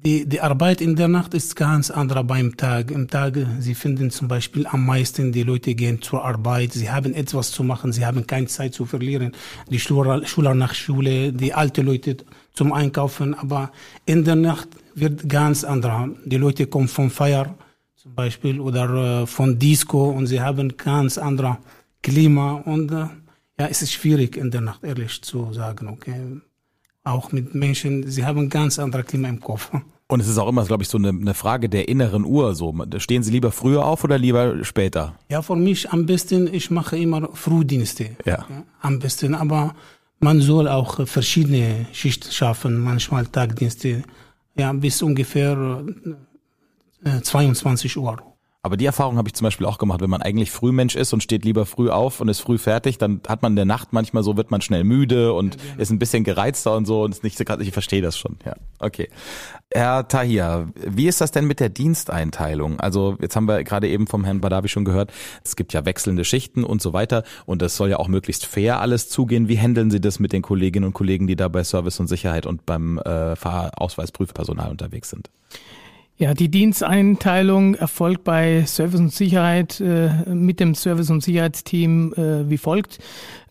Die, 0.05 0.29
die 0.29 0.41
Arbeit 0.41 0.81
in 0.81 0.95
der 0.95 1.09
Nacht 1.09 1.35
ist 1.35 1.57
ganz 1.57 1.91
andere 1.91 2.23
beim 2.23 2.57
Tag. 2.57 2.93
Im 2.93 3.09
Tag, 3.09 3.37
Sie 3.59 3.75
finden 3.75 4.11
zum 4.11 4.29
Beispiel 4.29 4.65
am 4.67 4.87
meisten, 4.87 5.33
die 5.33 5.43
Leute 5.43 5.75
gehen 5.75 6.01
zur 6.01 6.25
Arbeit, 6.25 6.73
sie 6.73 6.89
haben 6.89 7.15
etwas 7.15 7.51
zu 7.51 7.65
machen, 7.65 7.93
sie 7.93 8.07
haben 8.07 8.25
keine 8.25 8.47
Zeit 8.47 8.75
zu 8.75 8.87
verlieren. 8.87 9.33
Die 9.69 9.81
Schüler, 9.81 10.25
Schüler 10.25 10.55
nach 10.55 10.75
Schule, 10.75 11.33
die 11.33 11.53
alte 11.53 11.83
Leute 11.83 12.19
zum 12.55 12.73
Einkaufen, 12.73 13.35
aber 13.35 13.73
in 14.07 14.25
der 14.25 14.37
Nacht 14.37 14.69
wird 14.95 15.29
ganz 15.29 15.65
andere. 15.65 16.15
Die 16.25 16.37
Leute 16.37 16.69
kommen 16.69 16.89
vom 16.89 17.11
Feier 17.11 17.57
zum 17.97 18.15
Beispiel 18.15 18.61
oder 18.61 19.23
äh, 19.23 19.27
von 19.27 19.59
Disco 19.59 20.11
und 20.11 20.29
sie 20.29 20.41
haben 20.41 20.77
ganz 20.77 21.19
andere 21.19 21.59
Klima 22.03 22.53
und 22.53 22.93
äh, 22.93 23.09
ja, 23.59 23.67
es 23.69 23.83
ist 23.83 23.93
schwierig 23.93 24.37
in 24.37 24.53
der 24.53 24.61
Nacht, 24.61 24.85
ehrlich 24.85 25.21
zu 25.23 25.53
sagen, 25.53 25.89
okay 25.89 26.41
auch 27.09 27.33
mit 27.33 27.55
Menschen, 27.55 28.09
sie 28.11 28.25
haben 28.25 28.49
ganz 28.49 28.79
andere 28.79 29.05
Klima 29.05 29.29
im 29.29 29.41
Kopf. 29.41 29.71
Und 30.11 30.21
es 30.21 30.29
ist 30.29 30.39
auch 30.39 30.49
immer, 30.49 30.65
glaube 30.65 30.83
ich, 30.83 30.89
so 30.89 30.97
eine, 30.97 31.11
eine, 31.11 31.35
Frage 31.35 31.69
der 31.69 31.89
inneren 31.89 32.25
Uhr. 32.25 32.55
So, 32.55 32.75
stehen 32.97 33.23
Sie 33.23 33.31
lieber 33.31 33.53
früher 33.53 33.85
auf 33.85 34.05
oder 34.05 34.17
lieber 34.17 34.65
später? 34.65 35.15
Ja, 35.29 35.43
für 35.43 35.55
mich 35.55 35.91
am 35.91 36.07
besten, 36.07 36.53
ich 36.53 36.71
mache 36.71 36.97
immer 36.97 37.29
Frühdienste. 37.35 38.17
Ja. 38.25 38.47
ja 38.49 38.65
am 38.81 38.99
besten, 39.01 39.35
aber 39.35 39.75
man 40.19 40.41
soll 40.41 40.67
auch 40.67 41.07
verschiedene 41.07 41.87
Schichten 41.93 42.33
schaffen, 42.33 42.79
manchmal 42.79 43.27
Tagdienste, 43.27 44.03
ja, 44.57 44.73
bis 44.73 45.03
ungefähr 45.03 45.85
22 47.23 47.95
äh, 47.95 47.99
Uhr. 47.99 48.17
Aber 48.69 48.77
die 48.77 48.85
Erfahrung 48.85 49.17
habe 49.17 49.27
ich 49.31 49.33
zum 49.33 49.47
Beispiel 49.47 49.65
auch 49.65 49.79
gemacht, 49.79 50.03
wenn 50.03 50.11
man 50.11 50.21
eigentlich 50.21 50.51
Frühmensch 50.51 50.95
ist 50.95 51.15
und 51.15 51.23
steht 51.23 51.43
lieber 51.43 51.65
früh 51.65 51.89
auf 51.89 52.21
und 52.21 52.29
ist 52.29 52.41
früh 52.41 52.59
fertig, 52.59 52.99
dann 52.99 53.23
hat 53.27 53.41
man 53.41 53.53
in 53.53 53.57
der 53.57 53.65
Nacht 53.65 53.95
manchmal 53.95 54.23
so, 54.23 54.37
wird 54.37 54.51
man 54.51 54.61
schnell 54.61 54.85
müde 54.85 55.33
und 55.33 55.55
ja, 55.55 55.63
genau. 55.63 55.83
ist 55.83 55.91
ein 55.91 55.99
bisschen 55.99 56.23
gereizter 56.23 56.77
und 56.77 56.85
so 56.85 57.03
und 57.03 57.13
ist 57.13 57.25
nicht 57.25 57.39
so 57.39 57.45
gerade, 57.45 57.63
ich 57.63 57.73
verstehe 57.73 58.03
das 58.03 58.19
schon, 58.19 58.37
ja. 58.45 58.53
Okay. 58.79 59.09
Herr 59.73 60.07
Tahir, 60.07 60.69
wie 60.75 61.09
ist 61.09 61.23
das 61.23 61.31
denn 61.31 61.47
mit 61.47 61.61
der 61.61 61.71
Diensteinteilung? 61.71 62.79
Also 62.79 63.17
jetzt 63.23 63.37
haben 63.37 63.49
wir 63.49 63.65
gerade 63.65 63.89
eben 63.89 64.07
vom 64.07 64.23
Herrn 64.23 64.43
Badawi 64.43 64.69
schon 64.69 64.85
gehört, 64.85 65.15
es 65.43 65.57
gibt 65.57 65.73
ja 65.73 65.87
wechselnde 65.87 66.27
Schichten 66.27 66.63
und 66.63 66.83
so 66.83 66.93
weiter 66.93 67.25
und 67.47 67.63
es 67.63 67.75
soll 67.75 67.89
ja 67.89 67.99
auch 67.99 68.09
möglichst 68.09 68.45
fair 68.45 68.83
alles 68.83 69.09
zugehen. 69.09 69.49
Wie 69.49 69.59
handeln 69.59 69.91
Sie 69.91 70.03
das 70.03 70.19
mit 70.19 70.35
den 70.35 70.43
Kolleginnen 70.43 70.85
und 70.85 70.93
Kollegen, 70.93 71.27
die 71.27 71.37
da 71.37 71.49
bei 71.49 71.65
Service 71.65 71.99
und 72.01 72.09
Sicherheit 72.09 72.45
und 72.45 72.67
beim 72.67 72.99
äh, 72.99 73.35
Fahrausweisprüfpersonal 73.35 74.71
unterwegs 74.71 75.09
sind? 75.09 75.31
Ja, 76.21 76.35
die 76.35 76.51
Diensteinteilung 76.51 77.77
erfolgt 77.77 78.25
bei 78.25 78.65
Service 78.67 78.99
und 78.99 79.13
Sicherheit 79.13 79.81
äh, 79.81 80.11
mit 80.29 80.59
dem 80.59 80.75
Service 80.75 81.11
und 81.11 81.23
Sicherheitsteam 81.23 82.13
äh, 82.15 82.51
wie 82.51 82.59
folgt. 82.59 82.99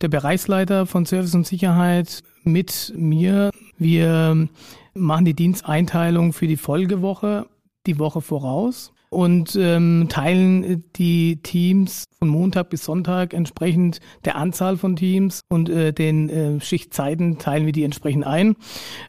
Der 0.02 0.10
Bereichsleiter 0.10 0.86
von 0.86 1.06
Service 1.06 1.34
und 1.34 1.48
Sicherheit 1.48 2.24
mit 2.44 2.92
mir. 2.94 3.52
Wir 3.78 4.50
machen 4.94 5.24
die 5.24 5.34
Diensteinteilung 5.34 6.34
für 6.34 6.48
die 6.48 6.58
Folgewoche 6.58 7.46
die 7.86 8.00
Woche 8.00 8.20
voraus 8.20 8.92
und 9.10 9.58
ähm, 9.60 10.08
teilen 10.10 10.84
die 10.96 11.38
Teams 11.42 12.06
von 12.20 12.30
Montag 12.30 12.70
bis 12.70 12.84
Sonntag 12.84 13.34
entsprechend 13.34 14.00
der 14.26 14.36
Anzahl 14.36 14.78
von 14.78 14.96
Teams 14.96 15.42
und 15.50 15.70
äh, 15.70 15.94
den 15.94 16.30
äh, 16.30 16.60
Schichtzeiten 16.60 17.38
teilen 17.38 17.66
wir 17.66 17.74
die 17.74 17.84
entsprechend 17.84 18.26
ein. 18.26 18.56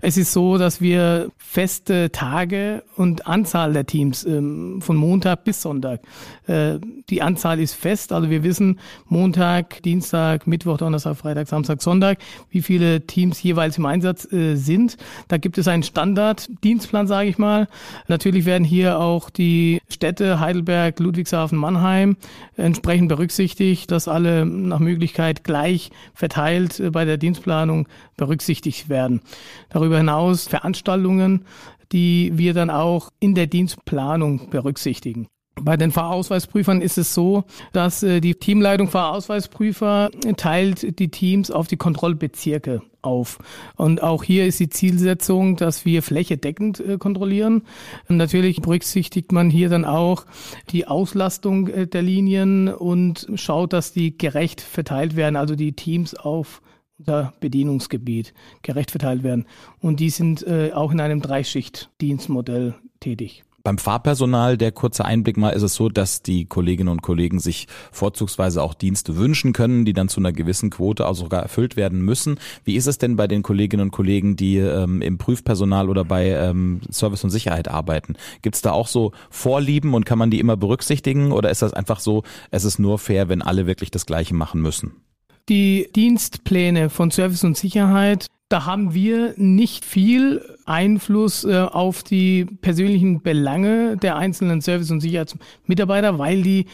Es 0.01 0.17
ist 0.17 0.33
so, 0.33 0.59
dass 0.59 0.81
wir 0.81 1.31
feste 1.39 2.13
Tage 2.13 2.85
und 2.97 3.27
Anzahl 3.27 3.73
der 3.73 3.87
Teams 3.87 4.25
ähm, 4.25 4.81
von 4.83 4.97
Montag 4.97 5.45
bis 5.45 5.63
Sonntag. 5.63 6.03
Äh, 6.47 6.79
die 7.09 7.23
Anzahl 7.23 7.59
ist 7.59 7.75
fest, 7.75 8.13
also 8.13 8.29
wir 8.29 8.43
wissen 8.43 8.79
Montag, 9.07 9.83
Dienstag, 9.83 10.47
Mittwoch, 10.47 10.77
Donnerstag, 10.77 11.17
Freitag, 11.17 11.49
Samstag, 11.49 11.83
Sonntag, 11.83 12.19
wie 12.51 12.63
viele 12.63 13.07
Teams 13.07 13.43
jeweils 13.43 13.79
im 13.79 13.87
Einsatz 13.87 14.31
äh, 14.33 14.57
sind. 14.57 14.97
Da 15.29 15.39
gibt 15.39 15.57
es 15.59 15.67
einen 15.67 15.83
Standard-Dienstplan, 15.83 17.07
sage 17.07 17.31
ich 17.31 17.39
mal. 17.39 17.69
Natürlich 18.07 18.45
werden 18.45 18.65
hier 18.65 18.99
auch 18.99 19.31
die 19.31 19.81
Städte 19.91 20.39
Heidelberg, 20.39 21.01
Ludwigshafen, 21.01 21.57
Mannheim 21.59 22.17
entsprechend 22.57 23.09
berücksichtigt, 23.09 23.91
dass 23.91 24.07
alle 24.07 24.45
nach 24.45 24.81
Möglichkeit 24.81 25.45
gleich 25.45 25.91
verteilt 26.15 26.79
äh, 26.79 26.91
bei 26.91 27.05
der 27.05 27.17
Dienstplanung 27.17 27.89
berücksichtigt 28.17 28.89
werden. 28.89 29.23
Darüber 29.71 29.97
hinaus 29.97 30.47
Veranstaltungen, 30.47 31.45
die 31.93 32.33
wir 32.35 32.53
dann 32.53 32.71
auch 32.71 33.11
in 33.19 33.35
der 33.35 33.47
Dienstplanung 33.47 34.51
berücksichtigen. 34.51 35.27
Bei 35.61 35.77
den 35.77 35.91
Fahrausweisprüfern 35.91 36.83
ist 36.83 36.99
es 36.99 37.15
so, 37.15 37.45
dass 37.73 38.03
äh, 38.03 38.21
die 38.21 38.35
Teamleitung 38.35 38.89
Fahrausweisprüfer 38.89 40.11
teilt 40.37 40.99
die 40.99 41.09
Teams 41.09 41.51
auf 41.51 41.67
die 41.67 41.77
Kontrollbezirke 41.77 42.83
auf. 43.03 43.39
Und 43.77 44.03
auch 44.03 44.25
hier 44.25 44.47
ist 44.47 44.61
die 44.61 44.69
Zielsetzung, 44.69 45.57
dass 45.57 45.85
wir 45.85 46.03
flächedeckend 46.03 46.81
äh, 46.81 46.99
kontrollieren. 46.99 47.63
Natürlich 48.09 48.61
berücksichtigt 48.61 49.33
man 49.33 49.51
hier 49.51 49.69
dann 49.69 49.85
auch 49.85 50.27
die 50.71 50.87
Auslastung 50.87 51.69
äh, 51.69 51.87
der 51.87 52.03
Linien 52.03 52.69
und 52.69 53.27
schaut, 53.35 53.73
dass 53.73 53.93
die 53.93 54.17
gerecht 54.17 54.61
verteilt 54.61 55.17
werden, 55.17 55.37
also 55.37 55.55
die 55.55 55.73
Teams 55.73 56.15
auf 56.15 56.63
unser 56.99 57.33
Bedienungsgebiet 57.41 58.35
gerecht 58.63 58.91
verteilt 58.91 59.23
werden. 59.23 59.47
Und 59.81 60.01
die 60.01 60.11
sind 60.11 60.47
äh, 60.47 60.73
auch 60.73 60.91
in 60.91 61.01
einem 61.01 61.21
Dreischicht-Dienstmodell 61.21 62.75
tätig. 63.01 63.45
Beim 63.69 63.77
Fahrpersonal, 63.77 64.57
der 64.57 64.73
kurze 64.73 65.05
Einblick 65.05 65.37
mal, 65.37 65.51
ist 65.51 65.61
es 65.61 65.75
so, 65.75 65.91
dass 65.91 66.23
die 66.23 66.47
Kolleginnen 66.47 66.89
und 66.89 67.03
Kollegen 67.03 67.39
sich 67.39 67.67
vorzugsweise 67.93 68.63
auch 68.63 68.73
Dienste 68.73 69.19
wünschen 69.19 69.53
können, 69.53 69.85
die 69.85 69.93
dann 69.93 70.09
zu 70.09 70.21
einer 70.21 70.33
gewissen 70.33 70.71
Quote 70.71 71.07
auch 71.07 71.13
sogar 71.13 71.43
erfüllt 71.43 71.77
werden 71.77 72.01
müssen. 72.01 72.41
Wie 72.65 72.77
ist 72.77 72.87
es 72.87 72.97
denn 72.97 73.17
bei 73.17 73.27
den 73.27 73.43
Kolleginnen 73.43 73.83
und 73.83 73.91
Kollegen, 73.91 74.37
die 74.37 74.57
ähm, 74.57 75.03
im 75.03 75.19
Prüfpersonal 75.19 75.91
oder 75.91 76.07
bei 76.07 76.31
ähm, 76.31 76.81
Service 76.91 77.25
und 77.25 77.29
Sicherheit 77.29 77.69
arbeiten? 77.69 78.17
Gibt 78.41 78.57
es 78.57 78.63
da 78.63 78.73
auch 78.73 78.89
so 78.89 79.13
Vorlieben 79.29 79.93
und 79.93 80.07
kann 80.07 80.17
man 80.17 80.31
die 80.31 80.41
immer 80.41 80.57
berücksichtigen 80.57 81.31
oder 81.31 81.51
ist 81.51 81.61
das 81.61 81.75
einfach 81.75 82.01
so, 82.01 82.23
es 82.51 82.65
ist 82.65 82.79
nur 82.79 82.99
fair, 82.99 83.29
wenn 83.29 83.43
alle 83.43 83.67
wirklich 83.67 83.91
das 83.91 84.07
Gleiche 84.07 84.35
machen 84.35 84.63
müssen? 84.63 84.93
Die 85.51 85.91
Dienstpläne 85.95 86.89
von 86.89 87.11
Service 87.11 87.45
und 87.45 87.59
Sicherheit 87.59 88.29
da 88.49 88.65
haben 88.65 88.95
wir 88.95 89.35
nicht 89.37 89.85
viel 89.85 90.43
Einfluss 90.65 91.45
äh, 91.45 91.61
auf 91.61 92.03
die 92.03 92.45
persönlichen 92.45 93.23
Belange 93.23 93.97
der 93.97 94.17
einzelnen 94.17 94.63
Service- 94.63 94.91
und 94.91 95.01
Sicherheitsmitarbeiter, 95.01 96.19
weil 96.19 96.43
die 96.43 96.67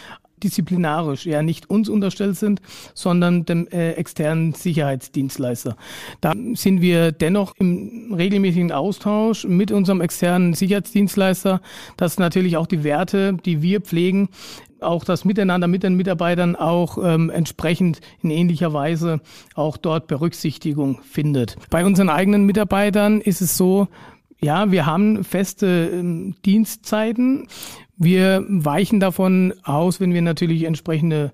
disziplinarisch 0.43 1.27
ja 1.27 1.43
nicht 1.43 1.71
uns 1.71 1.89
unterstellt 1.89 2.37
sind, 2.37 2.61
sondern 2.93 3.45
dem 3.47 3.67
äh, 3.69 3.93
externen 3.93 4.53
Sicherheitsdienstleister. 4.53 5.77
Da 6.21 6.35
sind 6.55 6.81
wir 6.81 7.13
dennoch 7.13 7.55
im 7.59 8.15
regelmäßigen 8.15 8.71
Austausch 8.71 9.45
mit 9.45 9.73
unserem 9.73 10.01
externen 10.01 10.55
Sicherheitsdienstleister, 10.55 11.61
dass 11.97 12.19
natürlich 12.19 12.57
auch 12.57 12.67
die 12.67 12.85
Werte, 12.85 13.35
die 13.45 13.63
wir 13.63 13.81
pflegen, 13.81 14.29
auch 14.85 15.05
das 15.05 15.25
Miteinander 15.25 15.67
mit 15.67 15.83
den 15.83 15.95
Mitarbeitern 15.95 16.57
auch 16.57 16.99
ähm, 17.03 17.31
entsprechend 17.31 18.01
in 18.23 18.31
ähnlicher 18.31 18.73
Weise 18.73 19.21
auch 19.55 19.77
dort 19.77 20.07
Berücksichtigung 20.07 21.01
findet. 21.03 21.57
Bei 21.71 21.85
unseren 21.85 22.09
eigenen 22.09 22.45
Mitarbeitern 22.45 23.21
ist 23.21 23.41
es 23.41 23.57
so, 23.57 23.89
ja, 24.41 24.71
wir 24.71 24.87
haben 24.87 25.25
feste 25.25 25.91
ähm, 25.93 26.35
Dienstzeiten. 26.45 27.49
Wir 27.97 28.45
weichen 28.49 29.01
davon 29.01 29.55
aus, 29.63 30.01
wenn 30.01 30.13
wir 30.13 30.23
natürlich 30.23 30.65
entsprechende 30.65 31.33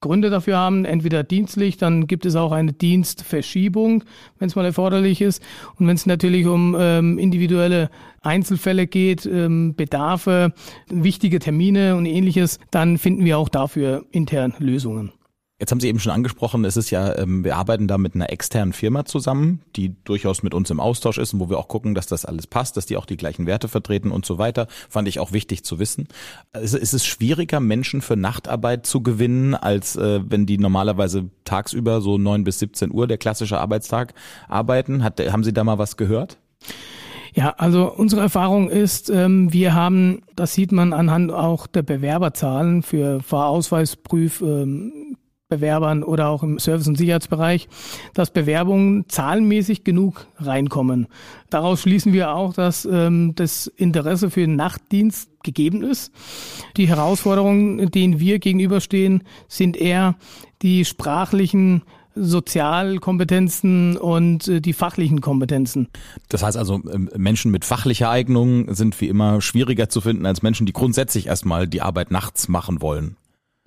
Gründe 0.00 0.30
dafür 0.30 0.56
haben, 0.56 0.84
entweder 0.84 1.22
dienstlich, 1.22 1.76
dann 1.76 2.06
gibt 2.06 2.24
es 2.24 2.34
auch 2.34 2.52
eine 2.52 2.72
Dienstverschiebung, 2.72 4.04
wenn 4.38 4.48
es 4.48 4.56
mal 4.56 4.64
erforderlich 4.64 5.20
ist. 5.20 5.42
Und 5.78 5.86
wenn 5.86 5.96
es 5.96 6.06
natürlich 6.06 6.46
um 6.46 6.74
ähm, 6.78 7.18
individuelle 7.18 7.90
Einzelfälle 8.22 8.86
geht, 8.86 9.26
ähm, 9.26 9.74
Bedarfe, 9.74 10.54
wichtige 10.88 11.38
Termine 11.38 11.96
und 11.96 12.06
ähnliches, 12.06 12.58
dann 12.70 12.96
finden 12.96 13.24
wir 13.24 13.38
auch 13.38 13.50
dafür 13.50 14.04
intern 14.10 14.54
Lösungen. 14.58 15.12
Jetzt 15.60 15.72
haben 15.72 15.80
Sie 15.80 15.88
eben 15.88 16.00
schon 16.00 16.12
angesprochen, 16.12 16.64
es 16.64 16.78
ist 16.78 16.90
ja, 16.90 17.18
ähm, 17.18 17.44
wir 17.44 17.56
arbeiten 17.56 17.86
da 17.86 17.98
mit 17.98 18.14
einer 18.14 18.30
externen 18.30 18.72
Firma 18.72 19.04
zusammen, 19.04 19.60
die 19.76 19.94
durchaus 20.04 20.42
mit 20.42 20.54
uns 20.54 20.70
im 20.70 20.80
Austausch 20.80 21.18
ist 21.18 21.34
und 21.34 21.40
wo 21.40 21.50
wir 21.50 21.58
auch 21.58 21.68
gucken, 21.68 21.94
dass 21.94 22.06
das 22.06 22.24
alles 22.24 22.46
passt, 22.46 22.78
dass 22.78 22.86
die 22.86 22.96
auch 22.96 23.04
die 23.04 23.18
gleichen 23.18 23.46
Werte 23.46 23.68
vertreten 23.68 24.10
und 24.10 24.24
so 24.24 24.38
weiter. 24.38 24.68
Fand 24.88 25.06
ich 25.06 25.20
auch 25.20 25.32
wichtig 25.32 25.62
zu 25.62 25.78
wissen. 25.78 26.08
Ist 26.58 26.94
es 26.94 27.04
schwieriger, 27.04 27.60
Menschen 27.60 28.00
für 28.00 28.16
Nachtarbeit 28.16 28.86
zu 28.86 29.02
gewinnen, 29.02 29.54
als 29.54 29.96
äh, 29.96 30.20
wenn 30.26 30.46
die 30.46 30.56
normalerweise 30.56 31.28
tagsüber 31.44 32.00
so 32.00 32.16
neun 32.16 32.42
bis 32.42 32.58
17 32.60 32.90
Uhr, 32.90 33.06
der 33.06 33.18
klassische 33.18 33.58
Arbeitstag, 33.58 34.14
arbeiten? 34.48 35.04
Hat, 35.04 35.20
haben 35.30 35.44
Sie 35.44 35.52
da 35.52 35.62
mal 35.62 35.76
was 35.76 35.98
gehört? 35.98 36.38
Ja, 37.34 37.54
also 37.58 37.92
unsere 37.92 38.22
Erfahrung 38.22 38.70
ist, 38.70 39.08
ähm, 39.08 39.52
wir 39.52 39.74
haben, 39.74 40.22
das 40.34 40.54
sieht 40.54 40.72
man 40.72 40.92
anhand 40.92 41.32
auch 41.32 41.66
der 41.66 41.82
Bewerberzahlen 41.82 42.82
für 42.82 43.20
Fahrausweisprüf, 43.20 44.40
ähm, 44.40 44.92
Bewerbern 45.50 46.02
oder 46.02 46.28
auch 46.28 46.42
im 46.42 46.58
Service- 46.58 46.88
und 46.88 46.96
Sicherheitsbereich, 46.96 47.68
dass 48.14 48.30
Bewerbungen 48.30 49.04
zahlenmäßig 49.08 49.84
genug 49.84 50.26
reinkommen. 50.38 51.08
Daraus 51.50 51.82
schließen 51.82 52.14
wir 52.14 52.34
auch, 52.34 52.54
dass 52.54 52.86
ähm, 52.86 53.34
das 53.34 53.66
Interesse 53.66 54.30
für 54.30 54.40
den 54.40 54.56
Nachtdienst 54.56 55.28
gegeben 55.42 55.82
ist. 55.82 56.12
Die 56.76 56.88
Herausforderungen, 56.88 57.90
denen 57.90 58.20
wir 58.20 58.38
gegenüberstehen, 58.38 59.24
sind 59.48 59.76
eher 59.76 60.14
die 60.62 60.84
sprachlichen 60.84 61.82
Sozialkompetenzen 62.14 63.96
und 63.96 64.48
äh, 64.48 64.60
die 64.60 64.72
fachlichen 64.72 65.20
Kompetenzen. 65.20 65.88
Das 66.28 66.42
heißt 66.42 66.56
also, 66.56 66.80
ähm, 66.92 67.08
Menschen 67.16 67.50
mit 67.50 67.64
fachlicher 67.64 68.10
Eignung 68.10 68.74
sind 68.74 69.00
wie 69.00 69.08
immer 69.08 69.40
schwieriger 69.40 69.88
zu 69.88 70.00
finden 70.00 70.26
als 70.26 70.42
Menschen, 70.42 70.66
die 70.66 70.72
grundsätzlich 70.72 71.26
erstmal 71.26 71.68
die 71.68 71.82
Arbeit 71.82 72.10
nachts 72.10 72.48
machen 72.48 72.82
wollen. 72.82 73.16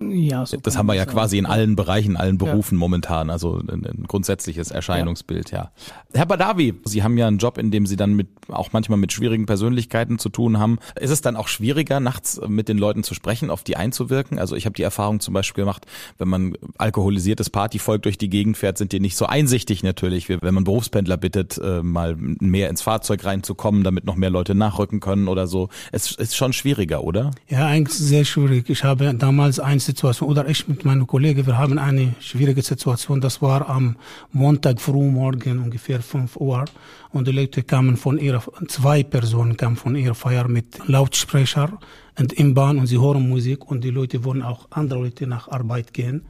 Ja, 0.02 0.46
so 0.46 0.58
das 0.58 0.76
haben 0.76 0.88
wir 0.88 0.96
ja 0.96 1.06
quasi 1.06 1.38
in 1.38 1.46
allen 1.46 1.76
Bereichen, 1.76 2.18
allen 2.18 2.38
Berufen 2.38 2.76
ja. 2.76 2.80
momentan. 2.80 3.30
Also 3.30 3.60
ein, 3.60 3.86
ein 3.86 4.06
grundsätzliches 4.08 4.72
Erscheinungsbild, 4.72 5.52
ja. 5.52 5.58
ja. 5.58 5.72
Herr 6.14 6.26
Badawi, 6.26 6.74
Sie 6.84 7.04
haben 7.04 7.18
ja 7.18 7.28
einen 7.28 7.38
Job, 7.38 7.58
in 7.58 7.70
dem 7.70 7.86
Sie 7.86 7.96
dann 7.96 8.14
mit 8.14 8.28
auch 8.50 8.74
manchmal 8.74 8.98
mit 8.98 9.14
schwierigen 9.14 9.46
Persönlichkeiten 9.46 10.18
zu 10.18 10.30
tun 10.30 10.58
haben. 10.58 10.80
Ist 11.00 11.12
es 11.12 11.22
dann 11.22 11.36
auch 11.36 11.48
schwieriger, 11.48 12.00
nachts 12.00 12.42
mit 12.48 12.70
den 12.70 12.78
Leuten 12.78 13.04
zu 13.04 13.14
sprechen, 13.14 13.52
auf 13.52 13.64
die 13.64 13.78
einzuwirken? 13.78 14.40
Also 14.40 14.56
ich 14.56 14.66
habe 14.66 14.74
die 14.74 14.82
Erfahrung 14.82 15.20
zum 15.20 15.34
Beispiel 15.34 15.64
gemacht, 15.64 15.86
wenn 16.18 16.28
man 16.28 16.54
alkoholisiertes 16.78 17.52
Partyvolk 17.52 18.02
durch 18.02 18.18
die 18.18 18.30
Gegend 18.30 18.58
fährt, 18.58 18.80
sind 18.80 18.92
die 18.92 19.00
nicht 19.00 19.16
so 19.16 19.28
einsichtig 19.28 19.84
natürlich, 19.84 20.28
wenn 20.28 20.54
man 20.54 20.64
Berufspendler 20.64 21.18
bittet, 21.18 21.60
äh, 21.60 21.84
mal 21.84 22.16
mehr 22.18 22.70
ins 22.70 22.82
Fahrzeug 22.82 23.24
reinzukommen, 23.26 23.84
damit 23.84 24.06
noch 24.06 24.16
mehr 24.16 24.32
Leute 24.32 24.56
nachrücken 24.56 25.00
können 25.00 25.28
oder 25.28 25.46
so. 25.46 25.70
Es 25.92 26.12
ist 26.12 26.36
schon 26.36 26.52
schwieriger, 26.52 27.04
oder? 27.04 27.32
Ja, 27.48 27.68
eigentlich 27.68 27.98
sehr 27.98 28.26
schwierig. 28.26 28.70
Ich 28.70 28.84
habe 28.84 29.14
damals 29.14 29.60
eine 29.60 29.80
Situation, 29.94 30.30
oder 30.30 30.48
ich 30.50 30.68
mit 30.68 30.84
meinem 30.86 31.06
Kollegen, 31.06 31.46
wir 31.46 31.58
haben 31.58 31.78
eine 31.78 32.16
schwierige 32.20 32.62
Situation. 32.62 33.22
Das 33.22 33.42
war 33.42 33.70
am 33.70 33.96
Montag 34.32 34.82
früh 34.82 35.10
morgen 35.10 35.60
ungefähr 35.60 36.02
5 36.02 36.36
Uhr 36.38 36.66
und 37.12 37.28
die 37.28 37.32
Leute 37.32 37.64
kamen 37.64 37.96
von 37.96 38.18
ihrer, 38.18 38.44
zwei 38.68 39.04
Personen 39.04 39.56
kamen 39.56 39.76
von 39.76 39.96
ihrer 39.96 40.16
Feier 40.16 40.48
mit 40.48 40.88
Lautsprecher 40.88 41.78
und 42.20 42.34
im 42.34 42.54
Bahn 42.54 42.80
und 42.80 42.88
sie 42.88 43.00
hören 43.00 43.30
Musik 43.30 43.70
und 43.70 43.84
die 43.84 43.92
Leute 43.92 44.24
wollen 44.24 44.42
auch 44.42 44.68
andere 44.72 45.04
Leute 45.04 45.28
nach 45.28 45.48
Arbeit 45.48 45.94
gehen. 45.94 46.26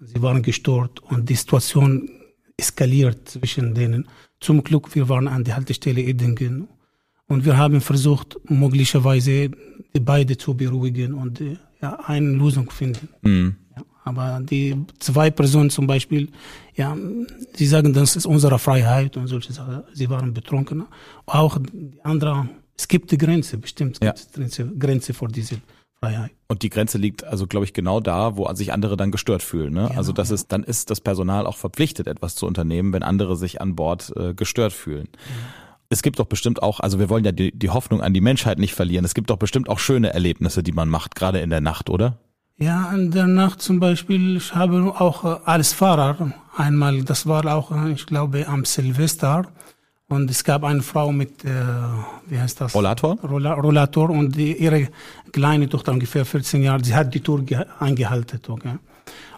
Sie 0.00 0.22
waren 0.22 0.42
gestört 0.42 1.00
und 1.00 1.28
die 1.28 1.34
Situation 1.34 2.08
eskaliert 2.56 3.28
zwischen 3.28 3.74
denen. 3.74 4.06
Zum 4.40 4.62
Glück, 4.62 4.94
wir 4.94 5.08
waren 5.08 5.26
an 5.28 5.42
der 5.44 5.56
Haltestelle 5.56 6.02
Edingen 6.02 6.68
und 7.26 7.44
wir 7.44 7.56
haben 7.56 7.80
versucht, 7.80 8.38
möglicherweise 8.48 9.50
die 9.94 10.00
beide 10.00 10.36
zu 10.38 10.54
beruhigen 10.54 11.14
und 11.14 11.42
ja, 11.80 11.98
eine 12.06 12.30
Lösung 12.30 12.70
finden. 12.70 13.08
Mhm. 13.22 13.56
Ja. 13.76 13.82
Aber 14.04 14.40
die 14.42 14.76
zwei 14.98 15.30
Personen 15.30 15.70
zum 15.70 15.86
Beispiel, 15.86 16.30
ja, 16.74 16.96
sie 17.54 17.66
sagen, 17.66 17.92
das 17.92 18.16
ist 18.16 18.26
unsere 18.26 18.58
Freiheit 18.58 19.16
und 19.16 19.26
solche 19.26 19.52
Sachen. 19.52 19.82
Sie 19.92 20.08
waren 20.08 20.32
betrunken. 20.32 20.84
Auch 21.26 21.58
die 21.58 22.00
anderen, 22.02 22.50
es 22.76 22.88
gibt 22.88 23.10
die 23.10 23.18
Grenze, 23.18 23.58
bestimmt 23.58 23.98
ja. 24.02 24.14
Grenze, 24.32 24.66
Grenze 24.78 25.12
vor 25.12 25.28
dieser 25.28 25.56
Freiheit. 26.00 26.30
Und 26.48 26.62
die 26.62 26.70
Grenze 26.70 26.96
liegt 26.96 27.24
also, 27.24 27.46
glaube 27.46 27.64
ich, 27.66 27.72
genau 27.72 28.00
da, 28.00 28.36
wo 28.36 28.52
sich 28.54 28.72
andere 28.72 28.96
dann 28.96 29.10
gestört 29.10 29.42
fühlen. 29.42 29.74
Ne? 29.74 29.86
Genau, 29.88 29.98
also 29.98 30.12
das 30.12 30.28
ja. 30.30 30.36
ist, 30.36 30.52
dann 30.52 30.62
ist 30.62 30.90
das 30.90 31.00
Personal 31.00 31.46
auch 31.46 31.56
verpflichtet, 31.56 32.06
etwas 32.06 32.34
zu 32.34 32.46
unternehmen, 32.46 32.92
wenn 32.92 33.02
andere 33.02 33.36
sich 33.36 33.60
an 33.60 33.76
Bord 33.76 34.12
äh, 34.16 34.32
gestört 34.32 34.72
fühlen. 34.72 35.08
Ja. 35.12 35.67
Es 35.90 36.02
gibt 36.02 36.18
doch 36.18 36.26
bestimmt 36.26 36.62
auch, 36.62 36.80
also 36.80 36.98
wir 36.98 37.08
wollen 37.08 37.24
ja 37.24 37.32
die, 37.32 37.56
die 37.56 37.70
Hoffnung 37.70 38.02
an 38.02 38.12
die 38.12 38.20
Menschheit 38.20 38.58
nicht 38.58 38.74
verlieren. 38.74 39.04
Es 39.04 39.14
gibt 39.14 39.30
doch 39.30 39.38
bestimmt 39.38 39.68
auch 39.68 39.78
schöne 39.78 40.12
Erlebnisse, 40.12 40.62
die 40.62 40.72
man 40.72 40.88
macht, 40.88 41.14
gerade 41.14 41.40
in 41.40 41.48
der 41.48 41.62
Nacht, 41.62 41.88
oder? 41.88 42.18
Ja, 42.58 42.92
in 42.92 43.10
der 43.10 43.26
Nacht 43.26 43.62
zum 43.62 43.80
Beispiel, 43.80 44.36
ich 44.36 44.54
habe 44.54 44.94
auch 44.98 45.24
äh, 45.24 45.38
als 45.44 45.72
Fahrer 45.72 46.32
einmal, 46.56 47.04
das 47.04 47.26
war 47.26 47.46
auch, 47.46 47.70
äh, 47.70 47.92
ich 47.92 48.04
glaube, 48.04 48.46
am 48.48 48.64
Silvester. 48.64 49.46
Und 50.08 50.30
es 50.30 50.42
gab 50.42 50.64
eine 50.64 50.82
Frau 50.82 51.12
mit, 51.12 51.44
äh, 51.44 51.50
wie 52.26 52.38
heißt 52.38 52.60
das? 52.60 52.74
Rollator? 52.74 53.18
Rolla 53.22 53.52
Rollator 53.52 54.10
und 54.10 54.34
die, 54.36 54.54
ihre 54.54 54.88
kleine 55.32 55.68
Tochter, 55.68 55.92
ungefähr 55.92 56.24
14 56.24 56.62
Jahre, 56.62 56.82
sie 56.84 56.94
hat 56.94 57.14
die 57.14 57.20
Tour 57.20 57.44
eingehalten. 57.78 58.40
Okay? 58.48 58.78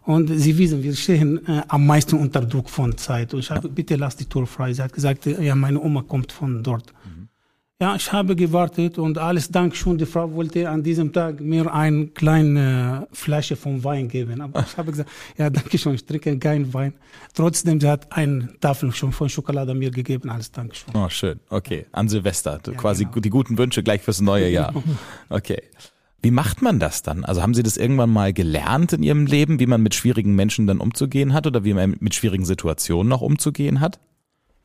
Und 0.02 0.28
sie 0.28 0.56
wissen, 0.56 0.82
wir 0.82 0.94
stehen 0.94 1.46
äh, 1.46 1.62
am 1.68 1.86
meisten 1.86 2.16
unter 2.16 2.40
Druck 2.40 2.70
von 2.70 2.96
Zeit. 2.96 3.34
Und 3.34 3.40
ich 3.40 3.50
habe, 3.50 3.68
bitte 3.68 3.96
lass 3.96 4.16
die 4.16 4.24
Tour 4.24 4.46
frei. 4.46 4.72
Sie 4.72 4.82
hat 4.82 4.92
gesagt, 4.92 5.26
ja, 5.26 5.54
meine 5.54 5.80
Oma 5.80 6.02
kommt 6.02 6.32
von 6.32 6.62
dort. 6.62 6.92
Ja, 7.82 7.96
ich 7.96 8.12
habe 8.12 8.36
gewartet 8.36 8.98
und 8.98 9.16
alles 9.16 9.48
Dank 9.48 9.74
schon. 9.74 9.96
Die 9.96 10.04
Frau 10.04 10.30
wollte 10.34 10.68
an 10.68 10.82
diesem 10.82 11.14
Tag 11.14 11.40
mir 11.40 11.72
eine 11.72 12.08
kleine 12.08 13.08
Flasche 13.10 13.56
von 13.56 13.82
Wein 13.82 14.06
geben. 14.06 14.42
Aber 14.42 14.60
ich 14.60 14.76
habe 14.76 14.90
gesagt, 14.90 15.08
ja, 15.38 15.48
danke 15.48 15.78
schön, 15.78 15.94
ich 15.94 16.04
trinke 16.04 16.38
keinen 16.38 16.74
Wein. 16.74 16.92
Trotzdem, 17.32 17.80
sie 17.80 17.88
hat 17.88 18.12
eine 18.12 18.50
Tafel 18.60 18.92
schon 18.92 19.12
von 19.12 19.30
Schokolade 19.30 19.72
mir 19.74 19.90
gegeben. 19.90 20.28
Alles 20.28 20.52
Danke 20.52 20.74
schön. 20.74 20.94
Oh, 20.94 21.08
schön. 21.08 21.40
Okay, 21.48 21.86
an 21.92 22.06
Silvester. 22.10 22.60
Ja, 22.66 22.72
Quasi 22.74 23.04
genau. 23.06 23.20
die 23.20 23.30
guten 23.30 23.56
Wünsche 23.56 23.82
gleich 23.82 24.02
fürs 24.02 24.20
neue 24.20 24.50
Jahr. 24.50 24.74
Okay. 25.30 25.62
Wie 26.22 26.30
macht 26.30 26.60
man 26.60 26.78
das 26.78 27.02
dann? 27.02 27.24
Also 27.24 27.42
haben 27.42 27.54
Sie 27.54 27.62
das 27.62 27.76
irgendwann 27.76 28.10
mal 28.10 28.32
gelernt 28.32 28.92
in 28.92 29.02
Ihrem 29.02 29.26
Leben, 29.26 29.58
wie 29.58 29.66
man 29.66 29.82
mit 29.82 29.94
schwierigen 29.94 30.34
Menschen 30.34 30.66
dann 30.66 30.78
umzugehen 30.78 31.32
hat 31.32 31.46
oder 31.46 31.64
wie 31.64 31.72
man 31.72 31.96
mit 32.00 32.14
schwierigen 32.14 32.44
Situationen 32.44 33.08
noch 33.08 33.22
umzugehen 33.22 33.80
hat? 33.80 33.98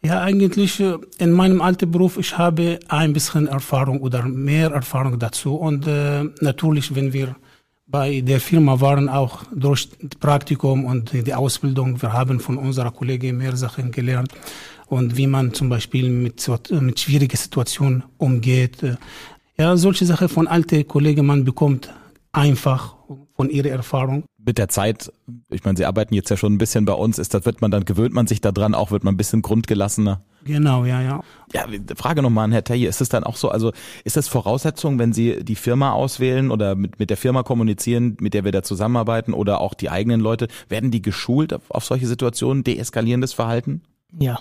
Ja, 0.04 0.22
eigentlich 0.22 0.80
äh, 0.80 0.98
in 1.18 1.32
meinem 1.32 1.62
alten 1.62 1.90
Beruf, 1.90 2.18
ich 2.18 2.38
habe 2.38 2.80
ein 2.90 3.14
bisschen 3.14 3.48
Erfahrung 3.48 4.02
oder 4.02 4.24
mehr 4.24 4.70
Erfahrung 4.72 5.18
dazu. 5.18 5.56
Und 5.56 5.88
äh, 5.88 6.26
natürlich, 6.42 6.94
wenn 6.94 7.14
wir 7.14 7.36
bei 7.88 8.22
der 8.22 8.40
Firma 8.40 8.82
waren, 8.82 9.10
auch 9.10 9.44
durch 9.54 9.90
Praktikum 10.20 10.86
und 10.86 11.14
die 11.14 11.34
Ausbildung, 11.34 12.02
wir 12.02 12.14
haben 12.14 12.40
von 12.40 12.58
unserer 12.58 12.92
Kollegin 12.92 13.38
mehr 13.38 13.56
Sachen 13.56 13.92
gelernt 13.92 14.32
und 14.88 15.18
wie 15.18 15.28
man 15.28 15.54
zum 15.54 15.70
Beispiel 15.70 16.10
mit, 16.10 16.52
mit 16.70 17.00
schwierigen 17.00 17.38
Situationen 17.38 18.04
umgeht. 18.18 18.78
Ja, 19.58 19.78
solche 19.78 20.06
Sachen 20.06 20.28
von 20.28 20.48
alten 20.48 20.86
Kollegen 20.88 21.26
man 21.26 21.46
bekommt 21.46 21.94
einfach 22.34 22.96
von 23.36 23.50
ihrer 23.50 23.70
Erfahrung. 23.70 24.26
Mit 24.38 24.58
der 24.58 24.68
Zeit, 24.68 25.12
ich 25.50 25.64
meine, 25.64 25.78
Sie 25.78 25.86
arbeiten 25.86 26.14
jetzt 26.14 26.30
ja 26.30 26.38
schon 26.38 26.54
ein 26.54 26.58
bisschen 26.58 26.86
bei 26.86 26.94
uns, 26.94 27.18
ist 27.18 27.34
das, 27.34 27.46
wird 27.46 27.62
man 27.62 27.72
dann, 27.72 27.86
gewöhnt 27.86 28.14
man 28.14 28.28
sich 28.28 28.42
daran, 28.42 28.76
auch 28.76 28.92
wird 28.92 29.04
man 29.04 29.14
ein 29.14 29.18
bisschen 29.18 29.42
grundgelassener? 29.42 30.22
Genau, 30.44 30.86
ja, 30.86 31.02
ja. 31.02 31.22
Ja, 31.54 31.66
Frage 31.96 32.22
nochmal 32.22 32.46
an 32.46 32.52
Herr 32.52 32.64
Taye, 32.64 32.86
ist 32.86 33.02
es 33.02 33.10
dann 33.10 33.24
auch 33.24 33.38
so, 33.38 33.50
also 33.50 33.72
ist 34.04 34.18
das 34.18 34.28
Voraussetzung, 34.28 35.00
wenn 35.00 35.14
Sie 35.14 35.44
die 35.44 35.56
Firma 35.56 35.92
auswählen 35.92 36.52
oder 36.52 36.76
mit, 36.76 37.00
mit 37.00 37.10
der 37.10 37.18
Firma 37.18 37.44
kommunizieren, 37.44 38.18
mit 38.20 38.34
der 38.34 38.44
wir 38.44 38.52
da 38.52 38.62
zusammenarbeiten 38.62 39.34
oder 39.34 39.62
auch 39.62 39.74
die 39.74 39.90
eigenen 39.90 40.20
Leute, 40.20 40.48
werden 40.70 40.92
die 40.92 41.02
geschult 41.02 41.54
auf, 41.54 41.64
auf 41.70 41.86
solche 41.86 42.08
Situationen, 42.08 42.64
deeskalierendes 42.64 43.34
Verhalten? 43.34 43.82
Ja, 44.18 44.40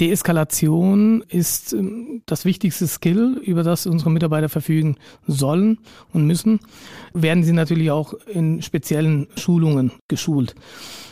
Deeskalation 0.00 1.22
ist 1.28 1.72
ähm, 1.72 2.22
das 2.26 2.44
wichtigste 2.44 2.86
Skill, 2.86 3.40
über 3.44 3.64
das 3.64 3.86
unsere 3.86 4.10
Mitarbeiter 4.10 4.48
verfügen 4.48 4.96
sollen 5.26 5.78
und 6.12 6.26
müssen. 6.26 6.60
Werden 7.12 7.42
sie 7.42 7.52
natürlich 7.52 7.90
auch 7.90 8.14
in 8.32 8.62
speziellen 8.62 9.26
Schulungen 9.36 9.90
geschult. 10.06 10.54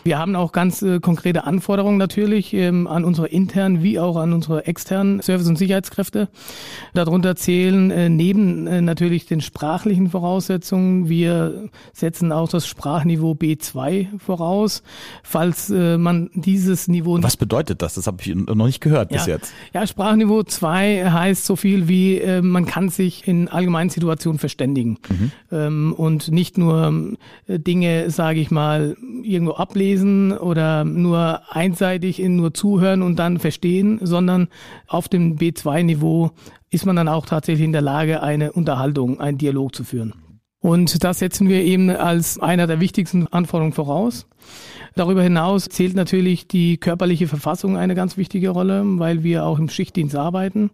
Wir 0.04 0.18
haben 0.18 0.36
auch 0.36 0.52
ganz 0.52 0.82
äh, 0.82 1.00
konkrete 1.00 1.44
Anforderungen 1.44 1.96
natürlich 1.96 2.52
ähm, 2.52 2.86
an 2.86 3.04
unsere 3.04 3.26
internen 3.26 3.82
wie 3.82 3.98
auch 3.98 4.16
an 4.16 4.34
unsere 4.34 4.66
externen 4.66 5.22
Service- 5.22 5.48
und 5.48 5.56
Sicherheitskräfte. 5.56 6.28
Darunter 6.92 7.36
zählen 7.36 7.90
äh, 7.90 8.10
neben 8.10 8.66
äh, 8.66 8.82
natürlich 8.82 9.24
den 9.24 9.40
sprachlichen 9.40 10.10
Voraussetzungen, 10.10 11.08
wir 11.08 11.70
setzen 11.94 12.32
auch 12.32 12.50
das 12.50 12.66
Sprachniveau 12.66 13.32
B2 13.32 14.18
voraus, 14.18 14.82
falls 15.22 15.70
man 15.70 16.30
dieses 16.34 16.88
Niveau. 16.88 17.18
Was 17.22 17.36
bedeutet 17.36 17.80
das? 17.80 17.93
Das 17.94 18.06
habe 18.06 18.18
ich 18.20 18.34
noch 18.34 18.54
nicht 18.66 18.80
gehört 18.80 19.10
ja, 19.10 19.18
bis 19.18 19.26
jetzt. 19.26 19.52
Ja, 19.72 19.86
Sprachniveau 19.86 20.42
2 20.42 21.10
heißt 21.10 21.44
so 21.44 21.56
viel 21.56 21.88
wie, 21.88 22.18
äh, 22.18 22.42
man 22.42 22.66
kann 22.66 22.88
sich 22.88 23.26
in 23.26 23.48
allgemeinen 23.48 23.90
Situationen 23.90 24.38
verständigen 24.38 24.98
mhm. 25.08 25.32
ähm, 25.50 25.94
und 25.96 26.30
nicht 26.30 26.58
nur 26.58 27.14
äh, 27.46 27.58
Dinge, 27.58 28.10
sage 28.10 28.40
ich 28.40 28.50
mal, 28.50 28.96
irgendwo 29.22 29.54
ablesen 29.54 30.32
oder 30.32 30.84
nur 30.84 31.42
einseitig 31.54 32.20
in 32.20 32.36
nur 32.36 32.54
zuhören 32.54 33.02
und 33.02 33.18
dann 33.18 33.38
verstehen, 33.38 33.98
sondern 34.02 34.48
auf 34.86 35.08
dem 35.08 35.36
B2-Niveau 35.36 36.32
ist 36.70 36.86
man 36.86 36.96
dann 36.96 37.08
auch 37.08 37.26
tatsächlich 37.26 37.64
in 37.64 37.72
der 37.72 37.82
Lage, 37.82 38.22
eine 38.22 38.52
Unterhaltung, 38.52 39.20
einen 39.20 39.38
Dialog 39.38 39.74
zu 39.74 39.84
führen. 39.84 40.14
Und 40.64 41.04
das 41.04 41.18
setzen 41.18 41.50
wir 41.50 41.62
eben 41.62 41.90
als 41.90 42.38
einer 42.38 42.66
der 42.66 42.80
wichtigsten 42.80 43.26
Anforderungen 43.26 43.74
voraus. 43.74 44.26
Darüber 44.96 45.22
hinaus 45.22 45.64
zählt 45.64 45.94
natürlich 45.94 46.46
die 46.46 46.76
körperliche 46.76 47.26
Verfassung 47.26 47.76
eine 47.76 47.94
ganz 47.94 48.16
wichtige 48.16 48.50
Rolle, 48.50 48.82
weil 48.84 49.24
wir 49.24 49.44
auch 49.44 49.58
im 49.58 49.68
Schichtdienst 49.68 50.14
arbeiten 50.14 50.70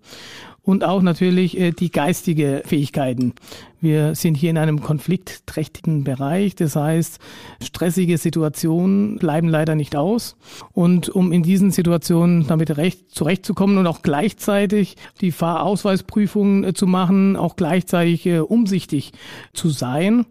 und 0.62 0.85
auch 0.85 1.03
natürlich 1.03 1.59
äh, 1.59 1.73
die 1.73 1.91
geistige 1.91 2.62
Fähigkeiten. 2.65 3.35
Wir 3.81 4.15
sind 4.15 4.35
hier 4.35 4.50
in 4.50 4.59
einem 4.59 4.83
konfliktträchtigen 4.83 6.05
Bereich, 6.05 6.55
das 6.55 6.77
heißt, 6.77 7.19
stressige 7.62 8.19
Situationen 8.19 9.19
bleiben 9.19 9.49
leider 9.49 9.75
nicht 9.75 9.97
aus. 9.97 10.37
Und 10.73 11.09
um 11.09 11.33
in 11.33 11.43
diesen 11.43 11.71
Situationen 11.71 12.47
damit 12.47 12.77
recht, 12.77 13.11
zurechtzukommen 13.11 13.79
und 13.79 13.87
auch 13.87 14.03
gleichzeitig 14.03 14.97
die 15.21 15.33
Fahrausweisprüfungen 15.33 16.65
äh, 16.65 16.75
zu 16.75 16.87
machen, 16.87 17.37
auch 17.37 17.57
gleichzeitig 17.57 18.27
äh, 18.27 18.41
umsichtig 18.41 19.12
zu 19.55 19.71
sein, 19.71 20.27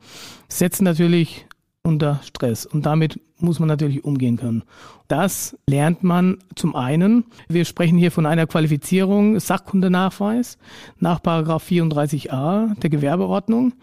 setzen 0.48 0.84
natürlich 0.84 1.48
unter 1.84 2.20
Stress. 2.24 2.66
Und 2.66 2.86
damit 2.86 3.20
muss 3.42 3.60
man 3.60 3.68
natürlich 3.68 4.04
umgehen 4.04 4.38
können. 4.38 4.64
Das 5.08 5.58
lernt 5.66 6.04
man 6.04 6.38
zum 6.56 6.76
einen. 6.76 7.24
Wir 7.48 7.66
sprechen 7.66 7.98
hier 7.98 8.12
von 8.12 8.26
einer 8.26 8.46
Qualifizierung 8.46 9.40
Sachkundenachweis 9.40 10.58
nach 11.00 11.24
Paragraph 11.24 11.68
34a 11.68 12.78
der 12.80 12.90
Gewerbeordnung. 12.90 13.74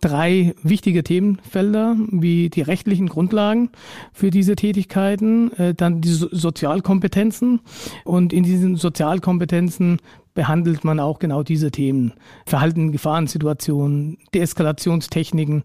Drei 0.00 0.54
wichtige 0.62 1.04
Themenfelder 1.04 1.96
wie 2.10 2.48
die 2.48 2.62
rechtlichen 2.62 3.08
Grundlagen 3.08 3.70
für 4.12 4.30
diese 4.30 4.56
Tätigkeiten, 4.56 5.52
äh, 5.52 5.74
dann 5.74 6.00
die 6.00 6.10
Sozialkompetenzen 6.10 7.60
und 8.04 8.32
in 8.32 8.42
diesen 8.42 8.76
Sozialkompetenzen 8.76 9.98
behandelt 10.34 10.84
man 10.84 11.00
auch 11.00 11.18
genau 11.18 11.42
diese 11.42 11.70
Themen. 11.70 12.12
Verhalten, 12.46 12.92
Gefahrensituationen, 12.92 14.18
Deeskalationstechniken 14.34 15.64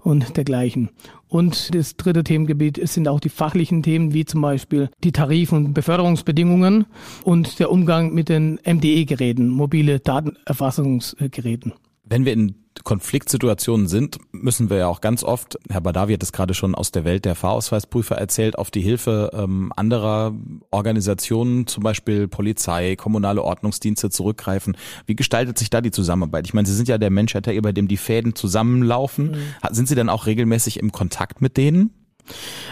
und 0.00 0.36
dergleichen. 0.36 0.90
Und 1.28 1.74
das 1.74 1.96
dritte 1.96 2.24
Themengebiet 2.24 2.86
sind 2.88 3.08
auch 3.08 3.20
die 3.20 3.30
fachlichen 3.30 3.82
Themen, 3.82 4.12
wie 4.12 4.26
zum 4.26 4.42
Beispiel 4.42 4.90
die 5.02 5.12
Tarif- 5.12 5.52
und 5.52 5.72
Beförderungsbedingungen 5.72 6.84
und 7.24 7.58
der 7.58 7.70
Umgang 7.70 8.12
mit 8.12 8.28
den 8.28 8.58
MDE-Geräten, 8.64 9.48
mobile 9.48 9.98
Datenerfassungsgeräten. 9.98 11.72
Wenn 12.12 12.26
wir 12.26 12.34
in 12.34 12.56
Konfliktsituationen 12.84 13.88
sind, 13.88 14.18
müssen 14.32 14.68
wir 14.68 14.76
ja 14.76 14.86
auch 14.86 15.00
ganz 15.00 15.24
oft, 15.24 15.58
Herr 15.70 15.80
Badawi 15.80 16.12
hat 16.12 16.22
es 16.22 16.32
gerade 16.32 16.52
schon 16.52 16.74
aus 16.74 16.92
der 16.92 17.06
Welt 17.06 17.24
der 17.24 17.34
Fahrausweisprüfer 17.34 18.16
erzählt, 18.16 18.58
auf 18.58 18.70
die 18.70 18.82
Hilfe 18.82 19.30
ähm, 19.32 19.72
anderer 19.76 20.34
Organisationen, 20.70 21.66
zum 21.66 21.82
Beispiel 21.82 22.28
Polizei, 22.28 22.96
kommunale 22.96 23.42
Ordnungsdienste 23.42 24.10
zurückgreifen. 24.10 24.76
Wie 25.06 25.16
gestaltet 25.16 25.56
sich 25.56 25.70
da 25.70 25.80
die 25.80 25.90
Zusammenarbeit? 25.90 26.46
Ich 26.46 26.52
meine, 26.52 26.68
Sie 26.68 26.74
sind 26.74 26.86
ja 26.86 26.98
der 26.98 27.08
Mensch, 27.08 27.32
bei 27.32 27.72
dem 27.72 27.88
die 27.88 27.96
Fäden 27.96 28.34
zusammenlaufen. 28.34 29.30
Mhm. 29.30 29.74
Sind 29.74 29.88
Sie 29.88 29.94
dann 29.94 30.10
auch 30.10 30.26
regelmäßig 30.26 30.80
im 30.80 30.92
Kontakt 30.92 31.40
mit 31.40 31.56
denen? 31.56 32.01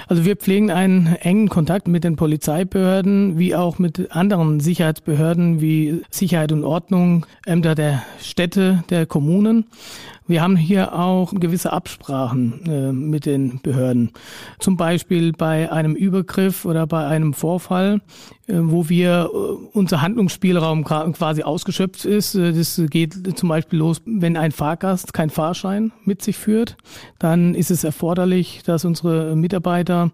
Also 0.06 0.24
wir 0.24 0.36
pflegen 0.36 0.70
einen 0.70 1.06
engen 1.06 1.48
Kontakt 1.48 1.86
mit 1.86 2.04
den 2.04 2.16
Polizeibehörden 2.16 3.38
wie 3.38 3.54
auch 3.54 3.78
mit 3.78 4.10
anderen 4.10 4.60
Sicherheitsbehörden 4.60 5.60
wie 5.60 6.02
Sicherheit 6.10 6.52
und 6.52 6.64
Ordnung, 6.64 7.26
Ämter 7.46 7.74
der 7.74 8.02
Städte, 8.20 8.84
der 8.90 9.06
Kommunen. 9.06 9.66
Wir 10.30 10.42
haben 10.42 10.54
hier 10.54 10.96
auch 10.96 11.32
gewisse 11.34 11.72
Absprachen 11.72 12.64
äh, 12.64 12.92
mit 12.92 13.26
den 13.26 13.60
Behörden. 13.62 14.12
Zum 14.60 14.76
Beispiel 14.76 15.32
bei 15.32 15.72
einem 15.72 15.96
Übergriff 15.96 16.64
oder 16.64 16.86
bei 16.86 17.04
einem 17.04 17.34
Vorfall, 17.34 18.00
äh, 18.46 18.54
wo 18.56 18.88
wir 18.88 19.28
äh, 19.32 19.36
unser 19.72 20.02
Handlungsspielraum 20.02 20.84
quasi 20.84 21.42
ausgeschöpft 21.42 22.04
ist. 22.04 22.36
Äh, 22.36 22.52
das 22.52 22.80
geht 22.90 23.36
zum 23.36 23.48
Beispiel 23.48 23.80
los, 23.80 24.02
wenn 24.06 24.36
ein 24.36 24.52
Fahrgast 24.52 25.12
keinen 25.12 25.30
Fahrschein 25.30 25.90
mit 26.04 26.22
sich 26.22 26.36
führt, 26.36 26.76
dann 27.18 27.56
ist 27.56 27.72
es 27.72 27.82
erforderlich, 27.82 28.62
dass 28.64 28.84
unsere 28.84 29.34
Mitarbeiter 29.34 30.12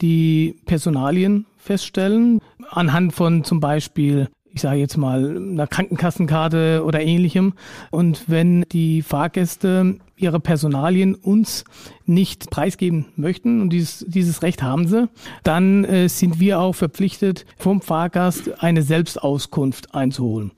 die 0.00 0.56
Personalien 0.64 1.44
feststellen, 1.58 2.40
anhand 2.70 3.12
von 3.12 3.44
zum 3.44 3.60
Beispiel 3.60 4.28
ich 4.58 4.62
sage 4.62 4.80
jetzt 4.80 4.96
mal, 4.96 5.36
einer 5.36 5.68
Krankenkassenkarte 5.68 6.82
oder 6.84 7.00
ähnlichem. 7.00 7.52
Und 7.92 8.24
wenn 8.26 8.62
die 8.72 9.02
Fahrgäste 9.02 9.98
ihre 10.16 10.40
Personalien 10.40 11.14
uns 11.14 11.62
nicht 12.06 12.50
preisgeben 12.50 13.06
möchten, 13.14 13.62
und 13.62 13.70
dieses, 13.70 14.04
dieses 14.08 14.42
Recht 14.42 14.60
haben 14.60 14.88
sie, 14.88 15.08
dann 15.44 15.84
äh, 15.84 16.08
sind 16.08 16.40
wir 16.40 16.58
auch 16.58 16.72
verpflichtet, 16.72 17.46
vom 17.56 17.80
Fahrgast 17.80 18.60
eine 18.60 18.82
Selbstauskunft 18.82 19.94
einzuholen. 19.94 20.50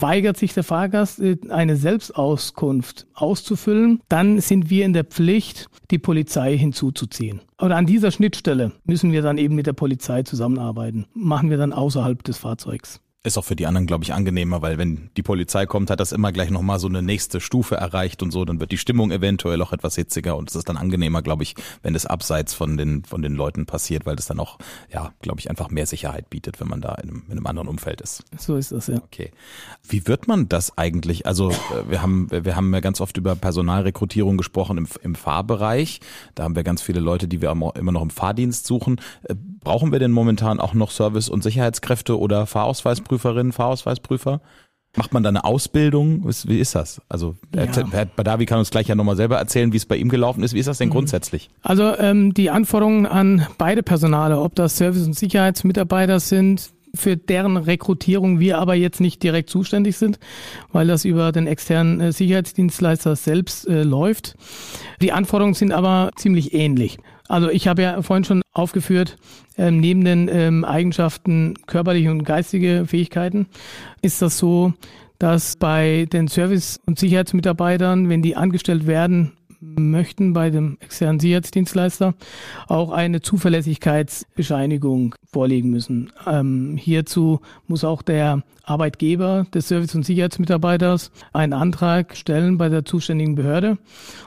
Weigert 0.00 0.36
sich 0.36 0.52
der 0.52 0.62
Fahrgast, 0.62 1.18
äh, 1.20 1.38
eine 1.48 1.76
Selbstauskunft 1.76 3.06
auszufüllen, 3.14 4.02
dann 4.10 4.38
sind 4.42 4.68
wir 4.68 4.84
in 4.84 4.92
der 4.92 5.04
Pflicht, 5.04 5.70
die 5.90 5.98
Polizei 5.98 6.58
hinzuzuziehen. 6.58 7.40
Oder 7.58 7.76
an 7.76 7.86
dieser 7.86 8.10
Schnittstelle 8.10 8.72
müssen 8.84 9.12
wir 9.12 9.22
dann 9.22 9.38
eben 9.38 9.54
mit 9.54 9.66
der 9.66 9.72
Polizei 9.72 10.24
zusammenarbeiten. 10.24 11.06
Machen 11.14 11.48
wir 11.48 11.56
dann 11.56 11.72
außerhalb 11.72 12.22
des 12.22 12.36
Fahrzeugs. 12.36 13.00
Ist 13.26 13.36
auch 13.38 13.44
für 13.44 13.56
die 13.56 13.66
anderen, 13.66 13.88
glaube 13.88 14.04
ich, 14.04 14.14
angenehmer, 14.14 14.62
weil 14.62 14.78
wenn 14.78 15.10
die 15.16 15.22
Polizei 15.24 15.66
kommt, 15.66 15.90
hat 15.90 15.98
das 15.98 16.12
immer 16.12 16.30
gleich 16.30 16.50
nochmal 16.50 16.78
so 16.78 16.86
eine 16.86 17.02
nächste 17.02 17.40
Stufe 17.40 17.74
erreicht 17.74 18.22
und 18.22 18.30
so, 18.30 18.44
dann 18.44 18.60
wird 18.60 18.70
die 18.70 18.78
Stimmung 18.78 19.10
eventuell 19.10 19.60
auch 19.62 19.72
etwas 19.72 19.96
hitziger 19.96 20.36
und 20.36 20.48
es 20.48 20.54
ist 20.54 20.68
dann 20.68 20.76
angenehmer, 20.76 21.22
glaube 21.22 21.42
ich, 21.42 21.56
wenn 21.82 21.96
es 21.96 22.06
abseits 22.06 22.54
von 22.54 22.76
den, 22.76 23.04
von 23.04 23.22
den 23.22 23.34
Leuten 23.34 23.66
passiert, 23.66 24.06
weil 24.06 24.14
das 24.14 24.26
dann 24.26 24.38
auch, 24.38 24.58
ja, 24.92 25.12
glaube 25.22 25.40
ich, 25.40 25.50
einfach 25.50 25.70
mehr 25.70 25.86
Sicherheit 25.86 26.30
bietet, 26.30 26.60
wenn 26.60 26.68
man 26.68 26.80
da 26.80 26.94
in 26.94 27.10
einem, 27.10 27.22
in 27.26 27.32
einem 27.32 27.46
anderen 27.48 27.66
Umfeld 27.66 28.00
ist. 28.00 28.22
So 28.38 28.54
ist 28.54 28.70
das, 28.70 28.86
ja. 28.86 28.98
Okay. 28.98 29.32
Wie 29.82 30.06
wird 30.06 30.28
man 30.28 30.48
das 30.48 30.78
eigentlich? 30.78 31.26
Also, 31.26 31.50
äh, 31.50 31.90
wir 31.90 32.02
haben, 32.02 32.28
wir 32.30 32.54
haben 32.54 32.72
ja 32.72 32.78
ganz 32.78 33.00
oft 33.00 33.16
über 33.16 33.34
Personalrekrutierung 33.34 34.36
gesprochen 34.36 34.78
im, 34.78 34.86
im 35.02 35.16
Fahrbereich. 35.16 35.98
Da 36.36 36.44
haben 36.44 36.54
wir 36.54 36.62
ganz 36.62 36.80
viele 36.80 37.00
Leute, 37.00 37.26
die 37.26 37.42
wir 37.42 37.50
immer 37.50 37.92
noch 37.92 38.02
im 38.02 38.10
Fahrdienst 38.10 38.66
suchen. 38.66 39.00
Brauchen 39.66 39.90
wir 39.90 39.98
denn 39.98 40.12
momentan 40.12 40.60
auch 40.60 40.74
noch 40.74 40.92
Service- 40.92 41.28
und 41.28 41.42
Sicherheitskräfte 41.42 42.20
oder 42.20 42.46
Fahrausweisprüferinnen, 42.46 43.50
Fahrausweisprüfer? 43.50 44.40
Macht 44.94 45.12
man 45.12 45.24
da 45.24 45.28
eine 45.28 45.44
Ausbildung? 45.44 46.24
Wie 46.44 46.60
ist 46.60 46.76
das? 46.76 47.02
Also 47.08 47.34
ja. 47.52 47.66
Herr 47.90 48.04
Badawi 48.06 48.46
kann 48.46 48.60
uns 48.60 48.70
gleich 48.70 48.86
ja 48.86 48.94
nochmal 48.94 49.16
selber 49.16 49.38
erzählen, 49.38 49.72
wie 49.72 49.76
es 49.76 49.84
bei 49.84 49.96
ihm 49.96 50.08
gelaufen 50.08 50.44
ist. 50.44 50.54
Wie 50.54 50.60
ist 50.60 50.68
das 50.68 50.78
denn 50.78 50.90
mhm. 50.90 50.92
grundsätzlich? 50.92 51.50
Also 51.62 51.98
ähm, 51.98 52.32
die 52.32 52.48
Anforderungen 52.48 53.06
an 53.06 53.44
beide 53.58 53.82
Personale, 53.82 54.38
ob 54.38 54.54
das 54.54 54.76
Service- 54.76 55.04
und 55.04 55.14
Sicherheitsmitarbeiter 55.14 56.20
sind, 56.20 56.70
für 56.94 57.16
deren 57.16 57.56
Rekrutierung 57.56 58.38
wir 58.38 58.58
aber 58.58 58.76
jetzt 58.76 59.00
nicht 59.00 59.20
direkt 59.20 59.50
zuständig 59.50 59.96
sind, 59.96 60.20
weil 60.70 60.86
das 60.86 61.04
über 61.04 61.32
den 61.32 61.48
externen 61.48 62.00
äh, 62.00 62.12
Sicherheitsdienstleister 62.12 63.16
selbst 63.16 63.66
äh, 63.66 63.82
läuft. 63.82 64.36
Die 65.02 65.10
Anforderungen 65.10 65.54
sind 65.54 65.72
aber 65.72 66.12
ziemlich 66.14 66.54
ähnlich. 66.54 66.98
Also 67.28 67.50
ich 67.50 67.68
habe 67.68 67.82
ja 67.82 68.02
vorhin 68.02 68.24
schon 68.24 68.42
aufgeführt, 68.52 69.16
ähm, 69.58 69.78
neben 69.80 70.04
den 70.04 70.28
ähm, 70.32 70.64
Eigenschaften 70.64 71.54
körperliche 71.66 72.10
und 72.10 72.24
geistige 72.24 72.84
Fähigkeiten 72.86 73.46
ist 74.02 74.22
das 74.22 74.38
so, 74.38 74.72
dass 75.18 75.56
bei 75.56 76.06
den 76.12 76.28
Service- 76.28 76.78
und 76.86 76.98
Sicherheitsmitarbeitern, 76.98 78.08
wenn 78.08 78.22
die 78.22 78.36
angestellt 78.36 78.86
werden, 78.86 79.32
möchten 79.74 80.32
bei 80.32 80.50
dem 80.50 80.78
externen 80.80 81.20
Sicherheitsdienstleister 81.20 82.14
auch 82.68 82.90
eine 82.90 83.20
Zuverlässigkeitsbescheinigung 83.20 85.14
vorlegen 85.32 85.70
müssen. 85.70 86.12
Ähm, 86.26 86.76
hierzu 86.76 87.40
muss 87.66 87.84
auch 87.84 88.02
der 88.02 88.42
Arbeitgeber 88.66 89.46
des 89.54 89.68
Service- 89.68 89.94
und 89.94 90.04
Sicherheitsmitarbeiters 90.04 91.12
einen 91.32 91.52
Antrag 91.52 92.16
stellen 92.16 92.58
bei 92.58 92.68
der 92.68 92.84
zuständigen 92.84 93.36
Behörde 93.36 93.78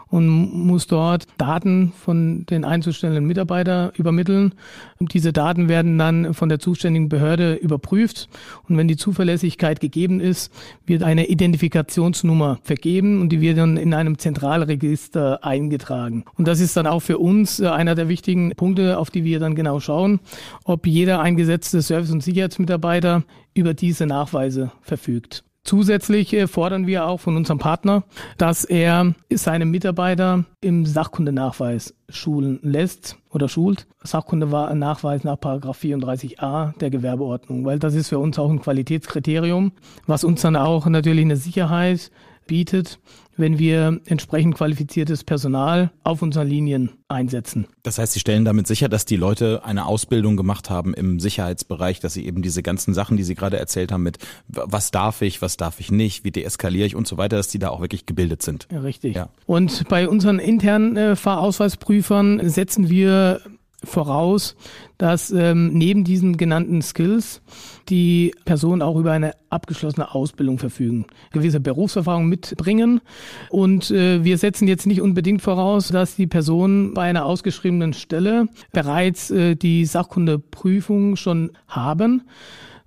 und 0.07 0.27
muss 0.27 0.87
dort 0.87 1.25
Daten 1.37 1.91
von 1.91 2.45
den 2.45 2.63
einzustellenden 2.63 3.25
Mitarbeiter 3.25 3.91
übermitteln. 3.97 4.55
Und 4.99 5.13
diese 5.13 5.33
Daten 5.33 5.69
werden 5.69 5.97
dann 5.97 6.33
von 6.33 6.49
der 6.49 6.59
zuständigen 6.59 7.09
Behörde 7.09 7.55
überprüft. 7.55 8.29
Und 8.67 8.77
wenn 8.77 8.87
die 8.87 8.97
Zuverlässigkeit 8.97 9.79
gegeben 9.79 10.19
ist, 10.19 10.51
wird 10.85 11.03
eine 11.03 11.27
Identifikationsnummer 11.27 12.59
vergeben 12.63 13.21
und 13.21 13.29
die 13.29 13.41
wird 13.41 13.57
dann 13.57 13.77
in 13.77 13.93
einem 13.93 14.17
Zentralregister 14.17 15.28
eingetragen. 15.37 16.25
Und 16.37 16.47
das 16.47 16.59
ist 16.59 16.75
dann 16.77 16.87
auch 16.87 17.01
für 17.01 17.17
uns 17.17 17.59
äh, 17.59 17.67
einer 17.67 17.95
der 17.95 18.09
wichtigen 18.09 18.51
Punkte, 18.55 18.97
auf 18.97 19.09
die 19.09 19.23
wir 19.23 19.39
dann 19.39 19.55
genau 19.55 19.79
schauen, 19.79 20.19
ob 20.63 20.87
jeder 20.87 21.21
eingesetzte 21.21 21.81
Service- 21.81 22.11
und 22.11 22.23
Sicherheitsmitarbeiter 22.23 23.23
über 23.53 23.73
diese 23.73 24.05
Nachweise 24.05 24.71
verfügt. 24.81 25.43
Zusätzlich 25.63 26.33
äh, 26.33 26.47
fordern 26.47 26.87
wir 26.87 27.05
auch 27.05 27.19
von 27.19 27.35
unserem 27.35 27.59
Partner, 27.59 28.03
dass 28.37 28.63
er 28.63 29.13
seine 29.31 29.65
Mitarbeiter 29.65 30.45
im 30.61 30.85
Sachkundenachweis 30.85 31.93
schulen 32.07 32.59
lässt 32.63 33.17
oder 33.29 33.49
schult. 33.49 33.85
Sachkundenachweis 34.01 35.23
nach 35.23 35.37
34a 35.37 36.77
der 36.79 36.89
Gewerbeordnung, 36.89 37.65
weil 37.65 37.77
das 37.77 37.93
ist 37.93 38.09
für 38.09 38.19
uns 38.19 38.39
auch 38.39 38.49
ein 38.49 38.61
Qualitätskriterium, 38.61 39.73
was 40.07 40.23
uns 40.23 40.41
dann 40.41 40.55
auch 40.55 40.87
natürlich 40.87 41.25
eine 41.25 41.35
Sicherheit 41.35 42.09
bietet, 42.49 42.99
wenn 43.37 43.57
wir 43.57 44.01
entsprechend 44.05 44.55
qualifiziertes 44.55 45.23
Personal 45.23 45.91
auf 46.03 46.21
unseren 46.21 46.47
Linien 46.47 46.89
einsetzen. 47.07 47.67
Das 47.83 47.97
heißt, 47.97 48.11
Sie 48.13 48.19
stellen 48.19 48.43
damit 48.43 48.67
sicher, 48.67 48.89
dass 48.89 49.05
die 49.05 49.15
Leute 49.15 49.63
eine 49.63 49.85
Ausbildung 49.85 50.35
gemacht 50.35 50.69
haben 50.69 50.93
im 50.93 51.21
Sicherheitsbereich, 51.21 52.01
dass 52.01 52.13
sie 52.13 52.25
eben 52.25 52.41
diese 52.41 52.61
ganzen 52.61 52.93
Sachen, 52.93 53.15
die 53.15 53.23
Sie 53.23 53.35
gerade 53.35 53.57
erzählt 53.57 53.93
haben, 53.93 54.03
mit 54.03 54.17
was 54.47 54.91
darf 54.91 55.21
ich, 55.21 55.41
was 55.41 55.55
darf 55.55 55.79
ich 55.79 55.89
nicht, 55.91 56.25
wie 56.25 56.31
deeskaliere 56.31 56.85
ich 56.85 56.95
und 56.95 57.07
so 57.07 57.17
weiter, 57.17 57.37
dass 57.37 57.47
die 57.47 57.59
da 57.59 57.69
auch 57.69 57.79
wirklich 57.79 58.05
gebildet 58.05 58.41
sind. 58.41 58.67
Ja, 58.71 58.81
richtig. 58.81 59.15
Ja. 59.15 59.29
Und 59.45 59.87
bei 59.87 60.09
unseren 60.09 60.39
internen 60.39 60.97
äh, 60.97 61.15
Fahrausweisprüfern 61.15 62.49
setzen 62.49 62.89
wir 62.89 63.39
voraus, 63.83 64.55
dass 64.97 65.31
ähm, 65.31 65.73
neben 65.73 66.03
diesen 66.03 66.37
genannten 66.37 66.81
Skills 66.81 67.41
die 67.87 68.33
Personen 68.45 68.81
auch 68.81 68.97
über 68.97 69.11
eine 69.11 69.33
abgeschlossene 69.49 70.13
Ausbildung 70.13 70.59
verfügen, 70.59 71.05
gewisse 71.31 71.59
Berufserfahrung 71.59 72.27
mitbringen. 72.27 73.01
Und 73.49 73.91
äh, 73.91 74.23
wir 74.23 74.37
setzen 74.37 74.67
jetzt 74.67 74.85
nicht 74.85 75.01
unbedingt 75.01 75.41
voraus, 75.41 75.87
dass 75.89 76.15
die 76.15 76.27
Personen 76.27 76.93
bei 76.93 77.03
einer 77.03 77.25
ausgeschriebenen 77.25 77.93
Stelle 77.93 78.47
bereits 78.71 79.31
äh, 79.31 79.55
die 79.55 79.85
Sachkundeprüfung 79.85 81.15
schon 81.15 81.51
haben 81.67 82.23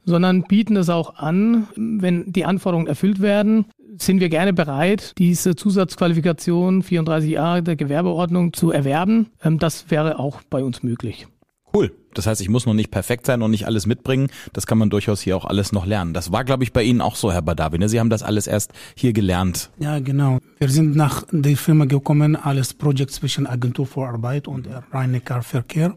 sondern 0.04 0.42
bieten 0.42 0.76
es 0.76 0.88
auch 0.88 1.16
an, 1.16 1.68
wenn 1.76 2.32
die 2.32 2.44
Anforderungen 2.44 2.88
erfüllt 2.88 3.20
werden, 3.20 3.66
sind 3.98 4.20
wir 4.20 4.28
gerne 4.28 4.52
bereit, 4.52 5.12
diese 5.18 5.54
Zusatzqualifikation 5.56 6.82
34a 6.82 7.60
der 7.60 7.76
Gewerbeordnung 7.76 8.52
zu 8.52 8.70
erwerben. 8.70 9.30
Ähm, 9.42 9.58
das 9.58 9.90
wäre 9.90 10.18
auch 10.18 10.42
bei 10.48 10.62
uns 10.62 10.82
möglich. 10.82 11.26
Cool. 11.74 11.92
Das 12.14 12.26
heißt, 12.26 12.42
ich 12.42 12.50
muss 12.50 12.66
noch 12.66 12.74
nicht 12.74 12.90
perfekt 12.90 13.24
sein 13.24 13.40
und 13.40 13.50
nicht 13.50 13.66
alles 13.66 13.86
mitbringen. 13.86 14.28
Das 14.52 14.66
kann 14.66 14.76
man 14.76 14.90
durchaus 14.90 15.22
hier 15.22 15.34
auch 15.34 15.46
alles 15.46 15.72
noch 15.72 15.86
lernen. 15.86 16.12
Das 16.12 16.30
war, 16.30 16.44
glaube 16.44 16.64
ich, 16.64 16.72
bei 16.74 16.82
Ihnen 16.82 17.00
auch 17.00 17.16
so, 17.16 17.32
Herr 17.32 17.40
Badawi. 17.40 17.78
Ne? 17.78 17.88
Sie 17.88 17.98
haben 17.98 18.10
das 18.10 18.22
alles 18.22 18.46
erst 18.46 18.72
hier 18.94 19.14
gelernt. 19.14 19.70
Ja, 19.78 19.98
genau. 19.98 20.38
Wir 20.58 20.68
sind 20.68 20.94
nach 20.94 21.24
der 21.30 21.56
Firma 21.56 21.86
gekommen, 21.86 22.36
alles 22.36 22.74
Projekt 22.74 23.12
zwischen 23.12 23.46
Agentur 23.46 23.86
für 23.86 24.06
Arbeit 24.06 24.46
und 24.46 24.68
Rhein-Neckar-Verkehr. 24.92 25.94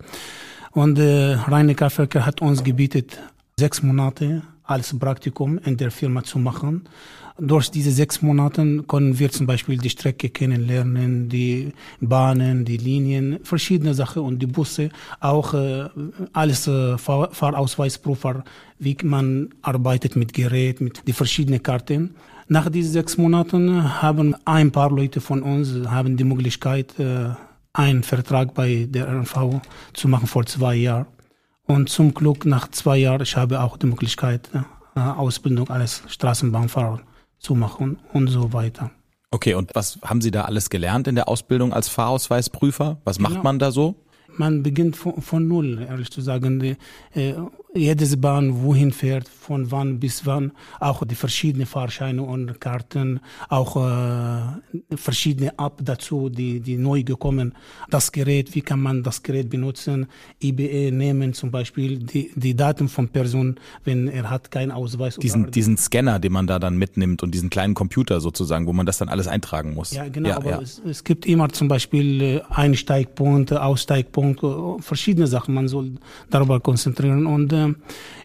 Und 0.71 0.99
äh, 0.99 1.33
Rhein-Neckar-Verkehr 1.33 2.25
hat 2.25 2.41
uns 2.41 2.63
gebietet, 2.63 3.19
sechs 3.59 3.83
Monate 3.83 4.43
als 4.65 4.97
Praktikum 4.97 5.57
in 5.59 5.77
der 5.77 5.91
Firma 5.91 6.23
zu 6.23 6.39
machen. 6.39 6.83
Durch 7.37 7.69
diese 7.69 7.91
sechs 7.91 8.21
Monate 8.21 8.83
können 8.87 9.19
wir 9.19 9.29
zum 9.29 9.45
Beispiel 9.45 9.77
die 9.77 9.89
Strecke 9.89 10.29
kennenlernen, 10.29 11.27
die 11.27 11.73
Bahnen, 11.99 12.63
die 12.63 12.77
Linien, 12.77 13.39
verschiedene 13.43 13.93
Sachen 13.93 14.23
und 14.23 14.39
die 14.39 14.47
Busse, 14.47 14.89
auch 15.19 15.53
äh, 15.53 15.89
alles 16.31 16.67
äh, 16.67 16.97
Fahr 16.97 17.29
Fahrausweisprüfer, 17.31 18.45
wie 18.79 18.97
man 19.03 19.49
arbeitet 19.61 20.15
mit 20.15 20.33
Gerät, 20.33 20.79
mit 20.79 21.05
den 21.05 21.13
verschiedenen 21.13 21.61
Karten. 21.61 22.15
Nach 22.47 22.69
diesen 22.69 22.93
sechs 22.93 23.17
Monaten 23.17 24.01
haben 24.01 24.35
ein 24.45 24.71
paar 24.71 24.91
Leute 24.91 25.19
von 25.19 25.41
uns 25.43 25.89
haben 25.89 26.15
die 26.15 26.23
Möglichkeit, 26.23 26.97
äh, 26.99 27.31
einen 27.73 28.03
Vertrag 28.03 28.53
bei 28.53 28.87
der 28.89 29.09
RNV 29.09 29.61
zu 29.91 30.07
machen 30.07 30.27
vor 30.27 30.45
zwei 30.45 30.75
Jahren. 30.75 31.07
Und 31.67 31.89
zum 31.89 32.13
Glück 32.13 32.45
nach 32.45 32.69
zwei 32.69 32.97
Jahren, 32.97 33.21
ich 33.21 33.35
habe 33.35 33.61
auch 33.61 33.77
die 33.77 33.87
Möglichkeit, 33.87 34.49
äh, 34.95 34.99
Ausbildung 34.99 35.69
als 35.69 36.03
Straßenbahnfahrer 36.07 37.01
zu 37.39 37.55
machen 37.55 37.99
und 38.13 38.27
so 38.27 38.53
weiter. 38.53 38.91
Okay, 39.31 39.55
und 39.55 39.73
was 39.75 39.99
haben 40.03 40.21
Sie 40.21 40.31
da 40.31 40.43
alles 40.43 40.69
gelernt 40.69 41.07
in 41.07 41.15
der 41.15 41.27
Ausbildung 41.27 41.73
als 41.73 41.89
Fahrausweisprüfer? 41.89 43.01
Was 43.03 43.19
macht 43.19 43.33
genau. 43.33 43.43
man 43.43 43.59
da 43.59 43.71
so? 43.71 43.95
Man 44.37 44.63
beginnt 44.63 44.95
von, 44.95 45.21
von 45.21 45.47
null, 45.47 45.85
ehrlich 45.89 46.11
zu 46.11 46.21
sagen. 46.21 46.59
Die, 46.59 46.77
äh, 47.13 47.35
jedes 47.75 48.19
Bahn 48.19 48.63
wohin 48.63 48.91
fährt, 48.91 49.27
von 49.27 49.69
wann 49.71 49.99
bis 49.99 50.25
wann, 50.25 50.51
auch 50.79 51.05
die 51.05 51.15
verschiedenen 51.15 51.67
Fahrscheine 51.67 52.23
und 52.23 52.59
Karten, 52.59 53.19
auch 53.49 53.75
äh, 53.75 54.95
verschiedene 54.95 55.53
App 55.59 55.79
dazu, 55.81 56.29
die, 56.29 56.61
die 56.61 56.77
neu 56.77 57.03
gekommen. 57.03 57.53
Das 57.89 58.11
Gerät, 58.11 58.55
wie 58.55 58.61
kann 58.61 58.81
man 58.81 59.03
das 59.03 59.21
Gerät 59.21 59.49
benutzen? 59.49 60.07
IBE 60.41 60.91
nehmen 60.91 61.33
zum 61.33 61.51
Beispiel 61.51 61.99
die, 61.99 62.31
die 62.35 62.55
Daten 62.55 62.87
von 62.87 63.09
Person, 63.09 63.59
wenn 63.83 64.07
er 64.07 64.29
hat 64.29 64.51
keinen 64.51 64.71
Ausweis. 64.71 65.17
Diesen, 65.17 65.51
diesen 65.51 65.77
Scanner, 65.77 66.19
den 66.19 66.31
man 66.31 66.47
da 66.47 66.59
dann 66.59 66.77
mitnimmt 66.77 67.21
und 67.23 67.31
diesen 67.31 67.49
kleinen 67.49 67.73
Computer 67.73 68.21
sozusagen, 68.21 68.67
wo 68.67 68.73
man 68.73 68.85
das 68.85 68.97
dann 68.97 69.09
alles 69.09 69.27
eintragen 69.27 69.73
muss. 69.73 69.91
Ja, 69.91 70.07
genau, 70.07 70.29
ja, 70.29 70.37
aber 70.37 70.49
ja. 70.49 70.61
Es, 70.61 70.81
es, 70.85 71.03
gibt 71.03 71.25
immer 71.25 71.49
zum 71.49 71.67
Beispiel 71.67 72.21
äh, 72.21 72.41
Einsteigpunkt, 72.49 73.53
Aussteigpunkt, 73.53 74.43
äh, 74.43 74.81
verschiedene 74.81 75.27
Sachen. 75.27 75.53
Man 75.53 75.67
soll 75.67 75.91
darüber 76.29 76.59
konzentrieren 76.59 77.25
und 77.25 77.53
äh, 77.53 77.64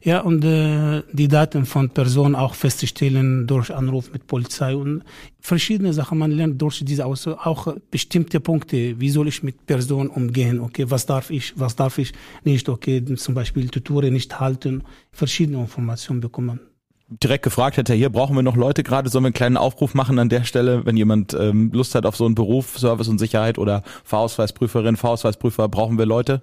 ja, 0.03 0.21
und 0.21 0.45
äh, 0.45 1.03
die 1.13 1.29
Daten 1.29 1.67
von 1.67 1.91
Personen 1.91 2.35
auch 2.35 2.55
festzustellen 2.55 3.47
durch 3.47 3.75
Anruf 3.75 4.13
mit 4.13 4.27
Polizei 4.27 4.75
und 4.75 5.03
verschiedene 5.41 5.93
Sachen. 5.93 6.19
Man 6.19 6.31
lernt 6.31 6.61
durch 6.61 6.83
diese 6.85 7.07
Aus 7.07 7.27
auch 7.27 7.75
bestimmte 7.91 8.41
Punkte. 8.41 9.01
Wie 9.01 9.11
soll 9.11 9.29
ich 9.29 9.43
mit 9.43 9.67
Personen 9.67 10.09
umgehen? 10.09 10.61
Okay, 10.61 10.87
was 10.89 11.07
darf 11.07 11.31
ich, 11.31 11.53
was 11.59 11.77
darf 11.77 11.99
ich 11.99 12.13
nicht? 12.45 12.69
Okay, 12.69 13.05
zum 13.17 13.35
Beispiel 13.35 13.67
die 13.69 13.81
Tore 13.81 14.11
nicht 14.11 14.41
halten. 14.41 14.83
Verschiedene 15.13 15.61
Informationen 15.61 16.21
bekommen 16.21 16.61
direkt 17.11 17.45
gefragt 17.45 17.77
hätte, 17.77 17.95
hier 17.95 18.11
brauchen 18.11 18.37
wir 18.37 18.43
noch 18.43 18.57
Leute 18.57 18.83
gerade, 18.83 19.11
sollen 19.11 19.25
wir 19.25 19.29
einen 19.29 19.35
kleinen 19.35 19.57
Aufruf 19.57 19.95
machen 19.95 20.19
an 20.19 20.29
der 20.29 20.45
Stelle, 20.45 20.87
wenn 20.87 20.97
jemand 20.97 21.35
ähm, 21.35 21.71
Lust 21.73 21.95
hat 21.95 22.07
auf 22.07 22.17
so 22.17 22.25
einen 22.25 22.35
Beruf, 22.35 22.79
Service 22.79 23.09
und 23.09 23.19
Sicherheit 23.19 23.59
oder 23.59 23.83
Fahrausweisprüferin, 24.05 24.97
Fahrausweisprüfer, 24.97 25.69
brauchen 25.69 25.99
wir 25.99 26.07
Leute? 26.07 26.43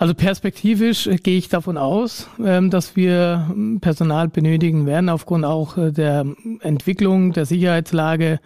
Also 0.00 0.14
perspektivisch 0.14 1.06
äh, 1.06 1.16
gehe 1.16 1.36
ich 1.36 1.50
davon 1.50 1.76
aus, 1.76 2.26
ähm, 2.42 2.70
dass 2.70 2.96
wir 2.96 3.48
ähm, 3.50 3.80
Personal 3.82 4.28
benötigen 4.28 4.86
werden 4.86 5.10
aufgrund 5.10 5.44
auch 5.44 5.76
äh, 5.76 5.92
der 5.92 6.24
Entwicklung 6.60 7.34
der 7.34 7.44
Sicherheitslage. 7.44 8.40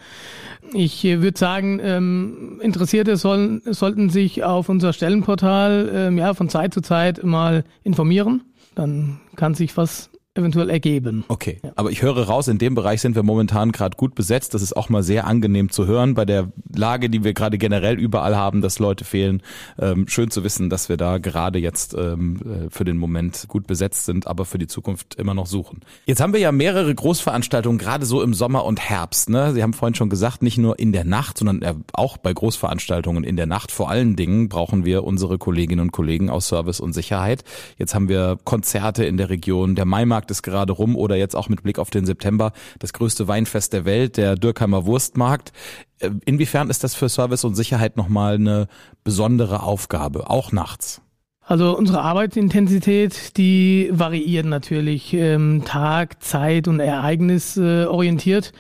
Ich 0.73 1.05
äh, 1.05 1.23
würde 1.23 1.39
sagen, 1.39 1.79
ähm, 1.81 2.59
Interessierte 2.61 3.17
sollen, 3.17 3.63
sollten 3.67 4.11
sich 4.11 4.43
auf 4.43 4.69
unser 4.69 4.93
Stellenportal 4.93 6.13
ja, 6.17 6.35
von 6.35 6.49
Zeit 6.49 6.75
zu 6.75 6.81
Zeit 6.81 7.23
mal 7.23 7.63
informieren. 7.85 8.43
Dann 8.75 9.21
kann 9.37 9.55
sich 9.55 9.77
was 9.77 10.11
eventuell 10.37 10.69
ergeben. 10.69 11.25
Okay, 11.29 11.61
ja. 11.63 11.73
aber 11.77 11.91
ich 11.91 12.03
höre 12.03 12.27
raus, 12.27 12.49
in 12.49 12.59
dem 12.59 12.75
Bereich 12.75 13.01
sind 13.01 13.15
wir 13.15 13.23
momentan 13.23 13.71
gerade 13.71 13.97
gut 13.97 14.15
besetzt. 14.17 14.53
Das 14.55 14.63
ist 14.63 14.77
auch 14.77 14.89
mal 14.89 15.03
sehr 15.03 15.27
angenehm 15.27 15.71
zu 15.71 15.87
hören 15.87 16.15
bei 16.15 16.25
der 16.25 16.51
Lage, 16.75 17.09
die 17.09 17.23
wir 17.23 17.35
gerade 17.35 17.57
generell 17.57 17.99
überall 17.99 18.35
haben, 18.35 18.61
dass 18.61 18.81
Leute 18.81 19.05
fehlen. 19.05 19.43
Ähm, 19.79 20.09
schön 20.09 20.31
zu 20.31 20.43
wissen, 20.43 20.71
dass 20.71 20.89
wir 20.89 20.97
da 20.97 21.19
gerade 21.19 21.61
jetzt 21.61 21.95
ähm, 21.95 22.41
äh, 22.45 22.71
für 22.71 22.85
den 22.85 22.97
Moment 22.97 23.47
gut 23.47 23.69
besetzt 23.69 24.07
sind, 24.07 24.27
aber 24.27 24.45
für 24.45 24.59
die 24.59 24.67
Zukunft 24.67 25.15
immer 25.15 25.35
noch 25.35 25.47
suchen. 25.47 25.81
Jetzt 26.07 26.21
haben 26.21 26.33
wir 26.33 26.41
ja 26.41 26.51
mehrere 26.51 26.93
Großveranstaltungen, 26.93 27.79
gerade 27.79 28.05
so 28.05 28.21
im 28.21 28.35
Sommer 28.35 28.65
und 28.65 28.81
Herbst. 28.81 29.31
Ne? 29.31 29.53
Sie 29.53 29.63
haben 29.63 29.73
vorhin 29.73 29.95
schon 29.95 30.11
gesagt, 30.11 30.43
nicht 30.43 30.59
nur 30.59 30.81
in 30.81 30.91
der 30.91 31.05
Nacht, 31.05 31.39
sondern 31.39 31.85
auch 31.93 32.17
bei 32.17 32.33
Großveranstaltungen 32.33 33.23
in 33.23 33.37
der 33.37 33.47
Nacht. 33.47 33.71
Vor 33.71 33.89
allen 33.89 34.17
Dingen 34.17 34.49
brauchen 34.49 34.85
wir 34.85 35.05
unsere 35.05 35.39
Kolleginnen 35.39 35.81
und 35.81 35.93
Kollegen 35.93 36.29
aus 36.29 36.49
Service 36.49 36.81
und 36.81 36.93
Sicherheit. 36.93 37.45
Jetzt 37.79 37.95
haben 37.95 38.09
wir 38.09 38.37
Konzerte 38.43 39.05
in 39.05 39.17
der 39.17 39.31
Region. 39.31 39.77
Der 39.77 39.85
Maimarkt 39.85 40.24
ist 40.31 40.43
gerade 40.43 40.73
rum 40.73 40.97
oder 40.97 41.17
jetzt 41.17 41.37
auch 41.37 41.49
mit 41.49 41.63
Blick 41.63 41.79
auf 41.79 41.91
den 41.91 42.07
September 42.07 42.53
das 42.79 42.93
größte 42.93 43.29
Weinfest 43.29 43.73
der 43.73 43.85
Welt, 43.85 44.17
der 44.17 44.37
Dürkheimer 44.37 44.87
Wurstmarkt. 44.87 45.53
Äh, 45.99 46.11
inwiefern 46.25 46.71
ist 46.71 46.85
das 46.85 46.95
für 46.95 47.09
Service 47.09 47.45
und 47.45 47.55
Sicherheit 47.55 47.97
nochmal 47.97 48.35
eine 48.35 48.69
besondere 49.03 49.63
Aufgabe, 49.63 50.31
auch 50.31 50.53
nachts? 50.53 51.01
Also 51.47 51.77
unsere 51.77 52.01
Arbeitsintensität, 52.01 53.37
die 53.37 53.91
variiert 53.93 54.47
natürlich 54.47 55.13
ähm, 55.13 55.63
Tag, 55.67 56.23
Zeit 56.23 56.69
und 56.69 56.81
Ereignis 56.81 57.59
äh, 57.59 57.85
orientiert. 57.85 58.53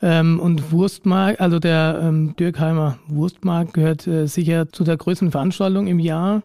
Ähm, 0.00 0.38
und 0.38 0.70
Wurstmarkt, 0.70 1.40
also 1.40 1.58
der 1.58 1.98
ähm, 2.00 2.36
Dürkheimer 2.36 2.98
Wurstmarkt 3.08 3.74
gehört 3.74 4.06
äh, 4.06 4.26
sicher 4.26 4.70
zu 4.70 4.84
der 4.84 4.96
größten 4.96 5.32
Veranstaltung 5.32 5.88
im 5.88 5.98
Jahr 5.98 6.42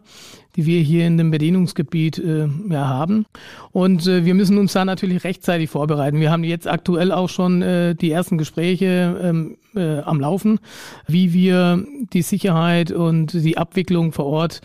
die 0.56 0.66
wir 0.66 0.80
hier 0.80 1.06
in 1.06 1.18
dem 1.18 1.30
Bedienungsgebiet 1.30 2.18
äh, 2.18 2.46
ja, 2.70 2.88
haben. 2.88 3.26
Und 3.72 4.06
äh, 4.06 4.24
wir 4.24 4.34
müssen 4.34 4.58
uns 4.58 4.72
da 4.72 4.84
natürlich 4.84 5.24
rechtzeitig 5.24 5.70
vorbereiten. 5.70 6.20
Wir 6.20 6.30
haben 6.30 6.44
jetzt 6.44 6.68
aktuell 6.68 7.12
auch 7.12 7.28
schon 7.28 7.62
äh, 7.62 7.94
die 7.94 8.10
ersten 8.10 8.38
Gespräche 8.38 9.20
ähm, 9.22 9.56
äh, 9.74 10.00
am 10.00 10.20
Laufen, 10.20 10.60
wie 11.06 11.32
wir 11.32 11.84
die 12.12 12.22
Sicherheit 12.22 12.92
und 12.92 13.32
die 13.32 13.58
Abwicklung 13.58 14.12
vor 14.12 14.26
Ort 14.26 14.60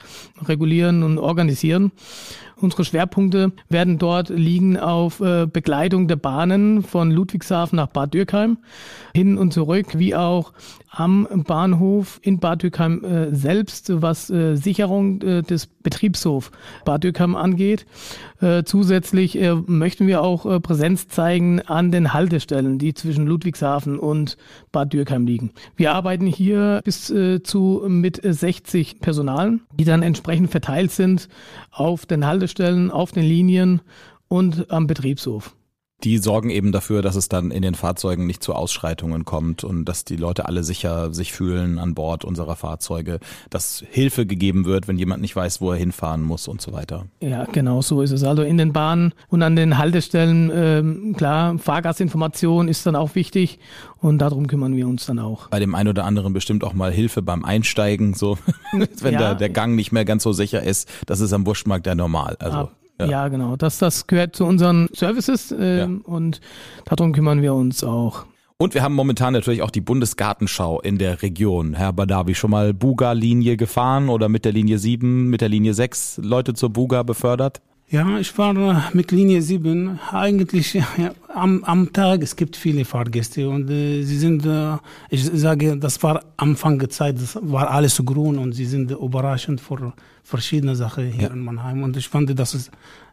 regulieren 0.47 1.04
und 1.04 1.17
organisieren. 1.17 1.91
Unsere 2.62 2.84
Schwerpunkte 2.84 3.54
werden 3.69 3.97
dort 3.99 4.30
liegen 4.30 4.78
auf 4.78 5.21
äh, 5.21 5.47
Begleitung 5.47 6.10
der 6.10 6.17
Bahnen 6.17 6.84
von 6.84 7.10
Ludwigshafen 7.10 7.78
nach 7.78 7.88
Bad 7.88 8.13
Dürkheim 8.13 8.58
hin 9.15 9.38
und 9.38 9.54
zurück, 9.54 9.97
wie 9.97 10.13
auch 10.13 10.52
am 10.89 11.28
Bahnhof 11.45 12.19
in 12.23 12.39
Bad 12.39 12.63
Dürkheim 12.63 13.04
äh, 13.04 13.36
selbst, 13.36 13.91
was 14.02 14.30
äh, 14.30 14.56
Sicherung 14.56 15.21
äh, 15.21 15.43
des 15.43 15.67
Betriebshofs 15.67 16.52
Bad 16.86 17.04
Dürkheim 17.04 17.36
angeht. 17.36 17.86
Äh, 18.41 18.63
zusätzlich 18.63 19.39
äh, 19.39 19.54
möchten 19.54 20.08
wir 20.08 20.21
auch 20.21 20.45
äh, 20.45 20.60
Präsenz 20.60 21.08
zeigen 21.08 21.62
an 21.62 21.91
den 21.91 22.13
Haltestellen, 22.13 22.80
die 22.80 22.93
zwischen 22.93 23.28
Ludwigshafen 23.28 23.99
und 23.99 24.38
Bad 24.71 24.93
Dürkheim 24.93 25.25
liegen. 25.25 25.52
Wir 25.75 25.93
arbeiten 25.93 26.25
hier 26.25 26.82
bis 26.84 27.13
zu 27.43 27.84
mit 27.88 28.19
60 28.23 28.99
Personalen, 28.99 29.62
die 29.73 29.86
dann 29.86 30.04
entsprechend 30.04 30.52
verteilt 30.52 30.91
sind 30.91 31.30
auf 31.71 32.06
den 32.06 32.25
Haltestellen, 32.25 32.91
auf 32.91 33.12
den 33.12 33.23
Linien 33.23 33.82
und 34.28 34.71
am 34.71 34.88
Betriebshof 34.88 35.56
die 36.03 36.17
sorgen 36.17 36.49
eben 36.49 36.71
dafür, 36.71 37.01
dass 37.01 37.15
es 37.15 37.27
dann 37.27 37.51
in 37.51 37.62
den 37.62 37.75
Fahrzeugen 37.75 38.25
nicht 38.25 38.41
zu 38.41 38.53
Ausschreitungen 38.53 39.25
kommt 39.25 39.63
und 39.63 39.85
dass 39.85 40.05
die 40.05 40.15
Leute 40.15 40.45
alle 40.45 40.63
sicher 40.63 41.13
sich 41.13 41.33
fühlen 41.33 41.77
an 41.77 41.93
Bord 41.93 42.23
unserer 42.23 42.55
Fahrzeuge, 42.55 43.19
dass 43.49 43.83
Hilfe 43.89 44.25
gegeben 44.25 44.65
wird, 44.65 44.88
wenn 44.88 44.97
jemand 44.97 45.21
nicht 45.21 45.35
weiß, 45.35 45.59
wo 45.62 45.71
er 45.71 45.77
hinfahren 45.77 46.23
muss 46.23 46.47
und 46.47 46.62
so 46.62 46.71
weiter. 46.71 47.05
Ja, 47.21 47.45
genau 47.45 47.81
so 47.81 48.01
ist 48.01 48.12
es. 48.12 48.23
Also 48.23 48.43
in 48.43 48.57
den 48.57 48.71
Bahnen 48.71 49.13
und 49.29 49.43
an 49.43 49.55
den 49.55 49.77
Haltestellen, 49.77 50.51
ähm, 50.53 51.15
klar, 51.17 51.57
Fahrgastinformation 51.57 52.69
ist 52.69 52.85
dann 52.85 52.95
auch 52.95 53.15
wichtig 53.15 53.59
und 53.97 54.19
darum 54.19 54.47
kümmern 54.47 54.75
wir 54.75 54.88
uns 54.88 55.05
dann 55.05 55.19
auch. 55.19 55.49
Bei 55.49 55.59
dem 55.59 55.75
einen 55.75 55.89
oder 55.89 56.05
anderen 56.05 56.31
bestimmt 56.31 56.63
auch 56.63 56.73
mal 56.73 56.91
Hilfe 56.91 57.21
beim 57.21 57.43
Einsteigen, 57.43 58.13
so 58.13 58.38
wenn 58.71 59.13
ja. 59.13 59.19
der, 59.19 59.35
der 59.35 59.49
Gang 59.49 59.75
nicht 59.75 59.91
mehr 59.91 60.05
ganz 60.05 60.23
so 60.23 60.31
sicher 60.31 60.63
ist. 60.63 60.89
Das 61.05 61.19
ist 61.19 61.33
am 61.33 61.45
Wurstmarkt 61.45 61.85
ja 61.88 61.95
normal. 61.95 62.38
Also. 62.39 62.69
Ja. 62.99 63.05
ja, 63.05 63.27
genau. 63.29 63.55
Das, 63.55 63.77
das 63.77 64.07
gehört 64.07 64.35
zu 64.35 64.45
unseren 64.45 64.89
Services 64.93 65.51
äh, 65.51 65.79
ja. 65.79 65.89
und 66.03 66.41
darum 66.85 67.13
kümmern 67.13 67.41
wir 67.41 67.53
uns 67.53 67.83
auch. 67.83 68.25
Und 68.57 68.73
wir 68.73 68.83
haben 68.83 68.93
momentan 68.93 69.31
natürlich 69.31 69.62
auch 69.62 69.71
die 69.71 69.79
Bundesgartenschau 69.79 70.81
in 70.81 70.97
der 70.97 71.21
Region. 71.21 71.75
Herr 71.75 71.93
Badawi, 71.93 72.35
schon 72.35 72.51
mal 72.51 72.73
Buga-Linie 72.73 73.55
gefahren 73.55 74.09
oder 74.09 74.27
mit 74.27 74.43
der 74.43 74.51
Linie 74.51 74.79
7, 74.79 75.29
mit 75.29 75.39
der 75.39 75.47
Linie 75.47 75.73
6 75.73 76.19
Leute 76.21 76.53
zur 76.53 76.69
Buga 76.69 77.03
befördert? 77.03 77.62
Ja, 77.91 78.19
ich 78.19 78.38
war 78.38 78.54
mit 78.93 79.12
Linie 79.12 79.41
7 79.41 79.99
eigentlich 80.12 80.75
ja, 80.75 81.12
am, 81.34 81.63
am 81.63 81.91
Tag. 81.91 82.21
Es 82.21 82.36
gibt 82.36 82.56
viele 82.56 82.86
Fahrgäste 82.86 83.49
und 83.49 83.67
äh, 83.67 84.04
sie 84.04 84.17
sind, 84.19 84.45
äh, 84.45 84.78
ich 85.10 85.23
sage, 85.25 85.75
das 85.75 86.02
war 86.04 86.23
Anfang 86.38 86.78
der 86.78 86.89
Zeit, 86.89 87.19
das 87.19 87.39
war 87.41 87.71
alles 87.71 87.99
grün 88.06 88.38
und 88.38 88.54
sie 88.54 88.65
sind 88.65 88.91
überraschend 88.91 89.60
vor 89.60 89.93
verschiedene 90.23 90.75
Sachen 90.75 91.12
hier 91.12 91.30
ja. 91.30 91.34
in 91.34 91.39
Mannheim 91.39 91.82
und 91.82 91.97
ich 91.97 92.08
fand, 92.08 92.38
das 92.38 92.54
ist 92.54 92.69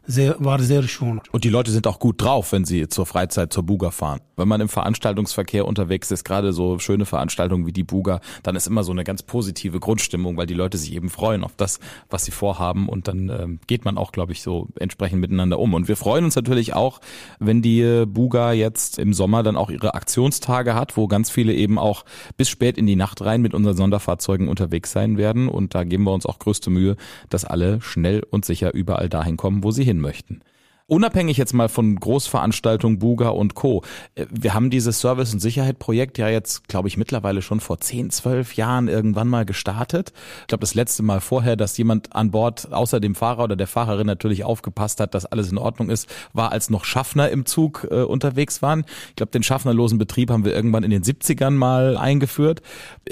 sehr, 0.07 0.35
war 0.39 0.59
sehr 0.59 0.83
schön. 0.83 1.21
Und 1.31 1.43
die 1.43 1.49
Leute 1.49 1.71
sind 1.71 1.85
auch 1.85 1.99
gut 1.99 2.21
drauf, 2.21 2.53
wenn 2.53 2.65
sie 2.65 2.87
zur 2.87 3.05
Freizeit 3.05 3.51
zur 3.51 3.63
Buga 3.63 3.91
fahren. 3.91 4.21
Wenn 4.37 4.47
man 4.47 4.61
im 4.61 4.69
Veranstaltungsverkehr 4.69 5.65
unterwegs 5.65 6.11
ist, 6.11 6.23
gerade 6.23 6.53
so 6.53 6.79
schöne 6.79 7.05
Veranstaltungen 7.05 7.65
wie 7.65 7.73
die 7.73 7.83
Buga, 7.83 8.21
dann 8.43 8.55
ist 8.55 8.67
immer 8.67 8.83
so 8.83 8.91
eine 8.91 9.03
ganz 9.03 9.21
positive 9.23 9.79
Grundstimmung, 9.79 10.37
weil 10.37 10.47
die 10.47 10.53
Leute 10.53 10.77
sich 10.77 10.93
eben 10.93 11.09
freuen 11.09 11.43
auf 11.43 11.55
das, 11.55 11.79
was 12.09 12.23
sie 12.23 12.31
vorhaben 12.31 12.87
und 12.87 13.07
dann 13.07 13.29
ähm, 13.29 13.59
geht 13.67 13.83
man 13.83 13.97
auch, 13.97 14.11
glaube 14.11 14.31
ich, 14.31 14.41
so 14.41 14.67
entsprechend 14.79 15.19
miteinander 15.19 15.59
um. 15.59 15.73
Und 15.73 15.87
wir 15.87 15.97
freuen 15.97 16.23
uns 16.23 16.35
natürlich 16.35 16.73
auch, 16.73 17.01
wenn 17.39 17.61
die 17.61 17.81
äh, 17.81 18.05
Buga 18.05 18.53
jetzt 18.53 18.99
im 18.99 19.13
Sommer 19.13 19.43
dann 19.43 19.57
auch 19.57 19.69
ihre 19.69 19.93
Aktionstage 19.93 20.73
hat, 20.73 20.95
wo 20.95 21.07
ganz 21.07 21.29
viele 21.29 21.53
eben 21.53 21.77
auch 21.77 22.05
bis 22.37 22.49
spät 22.49 22.77
in 22.77 22.87
die 22.87 22.95
Nacht 22.95 23.21
rein 23.21 23.41
mit 23.41 23.53
unseren 23.53 23.75
Sonderfahrzeugen 23.75 24.47
unterwegs 24.47 24.91
sein 24.91 25.17
werden. 25.17 25.49
Und 25.49 25.75
da 25.75 25.83
geben 25.83 26.05
wir 26.05 26.13
uns 26.13 26.25
auch 26.25 26.39
größte 26.39 26.69
Mühe, 26.69 26.95
dass 27.29 27.43
alle 27.43 27.81
schnell 27.81 28.23
und 28.29 28.45
sicher 28.45 28.73
überall 28.73 29.09
dahin 29.09 29.35
kommen, 29.35 29.63
wo 29.63 29.71
sie 29.71 29.83
hin 29.83 29.96
möchten. 29.99 30.41
Unabhängig 30.89 31.35
jetzt 31.35 31.53
mal 31.53 31.67
von 31.67 31.97
Großveranstaltungen 31.97 32.97
Buga 32.97 33.27
und 33.27 33.55
Co. 33.55 33.83
Äh, 34.15 34.25
wir 34.31 34.53
haben 34.53 34.69
dieses 34.69 35.01
Service- 35.01 35.33
und 35.33 35.41
Sicherheit-Projekt 35.41 36.17
ja 36.17 36.29
jetzt, 36.29 36.69
glaube 36.69 36.87
ich, 36.87 36.95
mittlerweile 36.95 37.41
schon 37.41 37.59
vor 37.59 37.81
10, 37.81 38.09
12 38.09 38.55
Jahren 38.55 38.87
irgendwann 38.87 39.27
mal 39.27 39.43
gestartet. 39.43 40.13
Ich 40.41 40.47
glaube, 40.47 40.61
das 40.61 40.75
letzte 40.75 41.03
Mal 41.03 41.19
vorher, 41.19 41.57
dass 41.57 41.77
jemand 41.77 42.15
an 42.15 42.31
Bord 42.31 42.71
außer 42.71 43.01
dem 43.01 43.15
Fahrer 43.15 43.43
oder 43.43 43.57
der 43.57 43.67
Fahrerin 43.67 44.07
natürlich 44.07 44.45
aufgepasst 44.45 45.01
hat, 45.01 45.13
dass 45.13 45.25
alles 45.25 45.51
in 45.51 45.57
Ordnung 45.57 45.89
ist, 45.89 46.07
war, 46.31 46.53
als 46.53 46.69
noch 46.69 46.85
Schaffner 46.85 47.29
im 47.31 47.45
Zug 47.45 47.85
äh, 47.91 48.03
unterwegs 48.03 48.61
waren. 48.61 48.85
Ich 49.09 49.17
glaube, 49.17 49.33
den 49.33 49.43
schaffnerlosen 49.43 49.97
Betrieb 49.97 50.31
haben 50.31 50.45
wir 50.45 50.55
irgendwann 50.55 50.83
in 50.83 50.91
den 50.91 51.03
70ern 51.03 51.51
mal 51.51 51.97
eingeführt. 51.97 52.61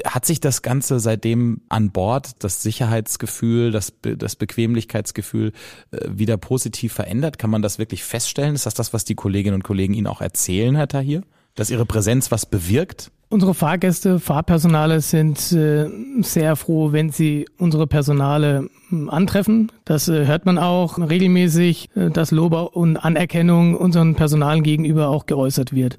Hat 0.06 0.26
sich 0.26 0.40
das 0.40 0.62
Ganze 0.62 1.02
seitdem 1.02 1.60
an 1.68 1.92
Bord, 1.92 2.42
das 2.42 2.64
Sicherheitsgefühl, 2.64 3.72
das, 3.72 3.92
Be 3.92 4.16
das 4.16 4.38
Bequemlichkeitsgefühl 4.38 5.52
äh, 5.92 5.98
wieder 6.10 6.38
positiv 6.38 6.94
verändert? 6.94 7.38
Kann 7.38 7.50
man 7.50 7.65
das 7.66 7.80
wirklich 7.80 8.04
feststellen? 8.04 8.56
Ist 8.56 8.66
das 8.66 8.74
das, 8.74 8.94
was 8.94 9.04
die 9.04 9.16
Kolleginnen 9.16 9.56
und 9.56 9.64
Kollegen 9.64 9.94
Ihnen 9.94 10.08
auch 10.08 10.22
erzählen, 10.22 10.76
Herr 10.76 10.88
Tahir? 10.88 11.24
Dass 11.56 11.70
Ihre 11.70 11.86
Präsenz 11.86 12.32
was 12.32 12.46
bewirkt? 12.46 13.12
Unsere 13.28 13.56
Fahrgäste, 13.56 14.20
Fahrpersonale 14.20 15.02
sind 15.02 15.52
äh, 15.52 15.90
sehr 16.22 16.56
froh, 16.56 16.92
wenn 16.92 17.10
sie 17.10 17.48
unsere 17.58 17.88
Personale 17.88 18.70
äh, 18.92 19.10
antreffen. 19.10 19.72
Das 19.84 20.08
äh, 20.08 20.28
hört 20.28 20.46
man 20.46 20.60
auch 20.60 21.00
regelmäßig, 21.00 21.90
äh, 21.96 22.12
dass 22.12 22.30
Lob 22.30 22.54
und 22.76 22.98
Anerkennung 22.98 23.76
unseren 23.76 24.14
Personalen 24.14 24.62
gegenüber 24.62 25.10
auch 25.10 25.26
geäußert 25.26 25.74
wird. 25.74 25.98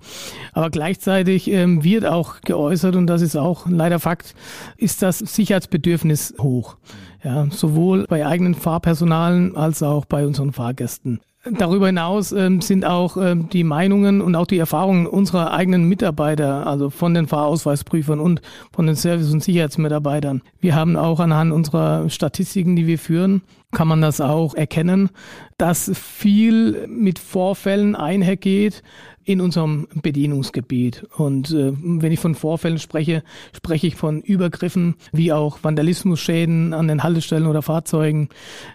Aber 0.53 0.71
gleichzeitig 0.71 1.51
ähm, 1.51 1.83
wird 1.83 2.07
auch 2.07 2.43
geäußert, 2.43 2.95
und 2.95 3.09
das 3.09 3.23
ist 3.23 3.37
auch 3.37 3.67
leider 3.69 3.99
Fakt, 3.99 4.37
ist 4.77 5.03
das 5.03 5.19
Sicherheitsbedürfnis 5.19 6.35
hoch. 6.39 6.77
Ja, 7.25 7.49
sowohl 7.51 8.07
bei 8.09 8.25
eigenen 8.25 8.55
Fahrpersonalen 8.55 9.57
als 9.57 9.83
auch 9.83 10.05
bei 10.05 10.25
unseren 10.25 10.53
Fahrgästen. 10.53 11.21
Darüber 11.53 11.87
hinaus 11.87 12.33
ähm, 12.33 12.61
sind 12.61 12.85
auch 12.85 13.17
ähm, 13.17 13.49
die 13.49 13.63
Meinungen 13.63 14.21
und 14.21 14.35
auch 14.35 14.47
die 14.47 14.59
Erfahrungen 14.59 15.07
unserer 15.07 15.53
eigenen 15.53 15.89
Mitarbeiter, 15.89 16.67
also 16.67 16.91
von 16.91 17.15
den 17.15 17.29
Fahrausweisprüfern 17.29 18.19
und 18.19 18.41
von 18.73 18.87
den 18.87 18.97
Service- 18.97 19.33
und 19.33 19.43
Sicherheitsmitarbeitern. 19.43 20.43
Wir 20.61 20.75
haben 20.75 20.97
auch 20.97 21.21
anhand 21.21 21.53
unserer 21.53 22.11
Statistiken, 22.11 22.75
die 22.75 22.87
wir 22.87 22.99
führen, 22.99 23.43
kann 23.73 23.87
man 23.89 24.01
das 24.01 24.21
auch 24.21 24.55
erkennen, 24.55 25.11
dass 25.59 25.91
viel 25.95 26.87
mit 26.89 27.19
Vorfällen 27.19 27.95
einhergeht, 27.95 28.83
in 29.27 29.41
unserem 29.41 29.89
Bedienungsgebiet. 30.03 31.05
Und 31.17 31.51
äh, 31.51 31.73
wenn 31.75 32.13
ich 32.13 32.21
von 32.21 32.37
Vorfällen 32.37 32.79
spreche, 32.79 33.25
spreche 33.55 33.89
ich 33.89 33.97
von 33.97 34.23
Übergriffen 34.23 34.95
wie 35.13 35.33
auch 35.33 35.59
Vandalismusschäden 35.63 36.73
an 36.73 36.87
den 36.87 37.03
Haltestellen 37.03 37.47
oder 37.47 37.61
Fahrzeugen. 37.61 38.29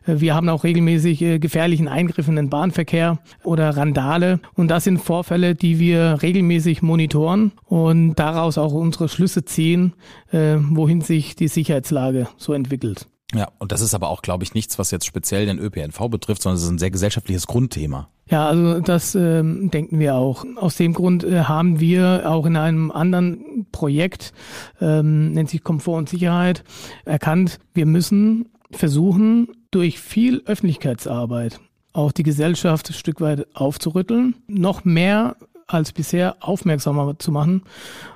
Äh, 0.05 0.19
wir 0.19 0.35
haben 0.35 0.49
auch 0.49 0.65
regelmäßig 0.65 1.21
äh, 1.21 1.39
gefährlichen 1.39 1.87
Eingriffen 1.87 2.31
in 2.37 2.45
den 2.45 2.49
Bahnverkehr 2.49 3.19
oder 3.43 3.69
Randale. 3.69 4.41
Und 4.53 4.67
das 4.67 4.83
sind 4.83 4.99
Vorfälle, 4.99 5.55
die 5.55 5.79
wir 5.79 6.19
regelmäßig 6.21 6.81
monitoren 6.81 7.53
und 7.65 8.15
daraus 8.15 8.57
auch 8.57 8.73
unsere 8.73 9.07
Schlüsse 9.07 9.45
ziehen, 9.45 9.93
äh, 10.31 10.57
wohin 10.59 10.99
sich 10.99 11.37
die 11.37 11.47
Sicherheitslage 11.47 12.27
so 12.35 12.51
entwickelt. 12.51 13.07
Ja, 13.33 13.49
und 13.59 13.71
das 13.71 13.81
ist 13.81 13.93
aber 13.93 14.09
auch, 14.09 14.21
glaube 14.21 14.43
ich, 14.43 14.53
nichts, 14.53 14.77
was 14.77 14.91
jetzt 14.91 15.05
speziell 15.05 15.45
den 15.45 15.57
ÖPNV 15.57 16.09
betrifft, 16.09 16.41
sondern 16.41 16.57
es 16.57 16.63
ist 16.63 16.69
ein 16.69 16.79
sehr 16.79 16.91
gesellschaftliches 16.91 17.47
Grundthema. 17.47 18.09
Ja, 18.29 18.47
also 18.47 18.79
das 18.79 19.15
ähm, 19.15 19.71
denken 19.71 19.99
wir 19.99 20.15
auch. 20.15 20.45
Aus 20.57 20.75
dem 20.75 20.93
Grund 20.93 21.23
äh, 21.23 21.43
haben 21.43 21.79
wir 21.79 22.23
auch 22.29 22.45
in 22.45 22.55
einem 22.57 22.91
anderen 22.91 23.67
Projekt, 23.71 24.33
ähm, 24.81 25.31
nennt 25.31 25.49
sich 25.49 25.63
Komfort 25.63 25.97
und 25.97 26.09
Sicherheit, 26.09 26.63
erkannt, 27.05 27.59
wir 27.73 27.85
müssen 27.85 28.49
versuchen, 28.71 29.47
durch 29.71 29.99
viel 29.99 30.41
Öffentlichkeitsarbeit 30.45 31.59
auch 31.93 32.11
die 32.11 32.23
Gesellschaft 32.23 32.89
ein 32.89 32.93
Stück 32.93 33.21
weit 33.21 33.47
aufzurütteln, 33.53 34.35
noch 34.47 34.85
mehr 34.85 35.35
als 35.67 35.91
bisher 35.91 36.37
aufmerksamer 36.39 37.17
zu 37.19 37.31
machen 37.31 37.63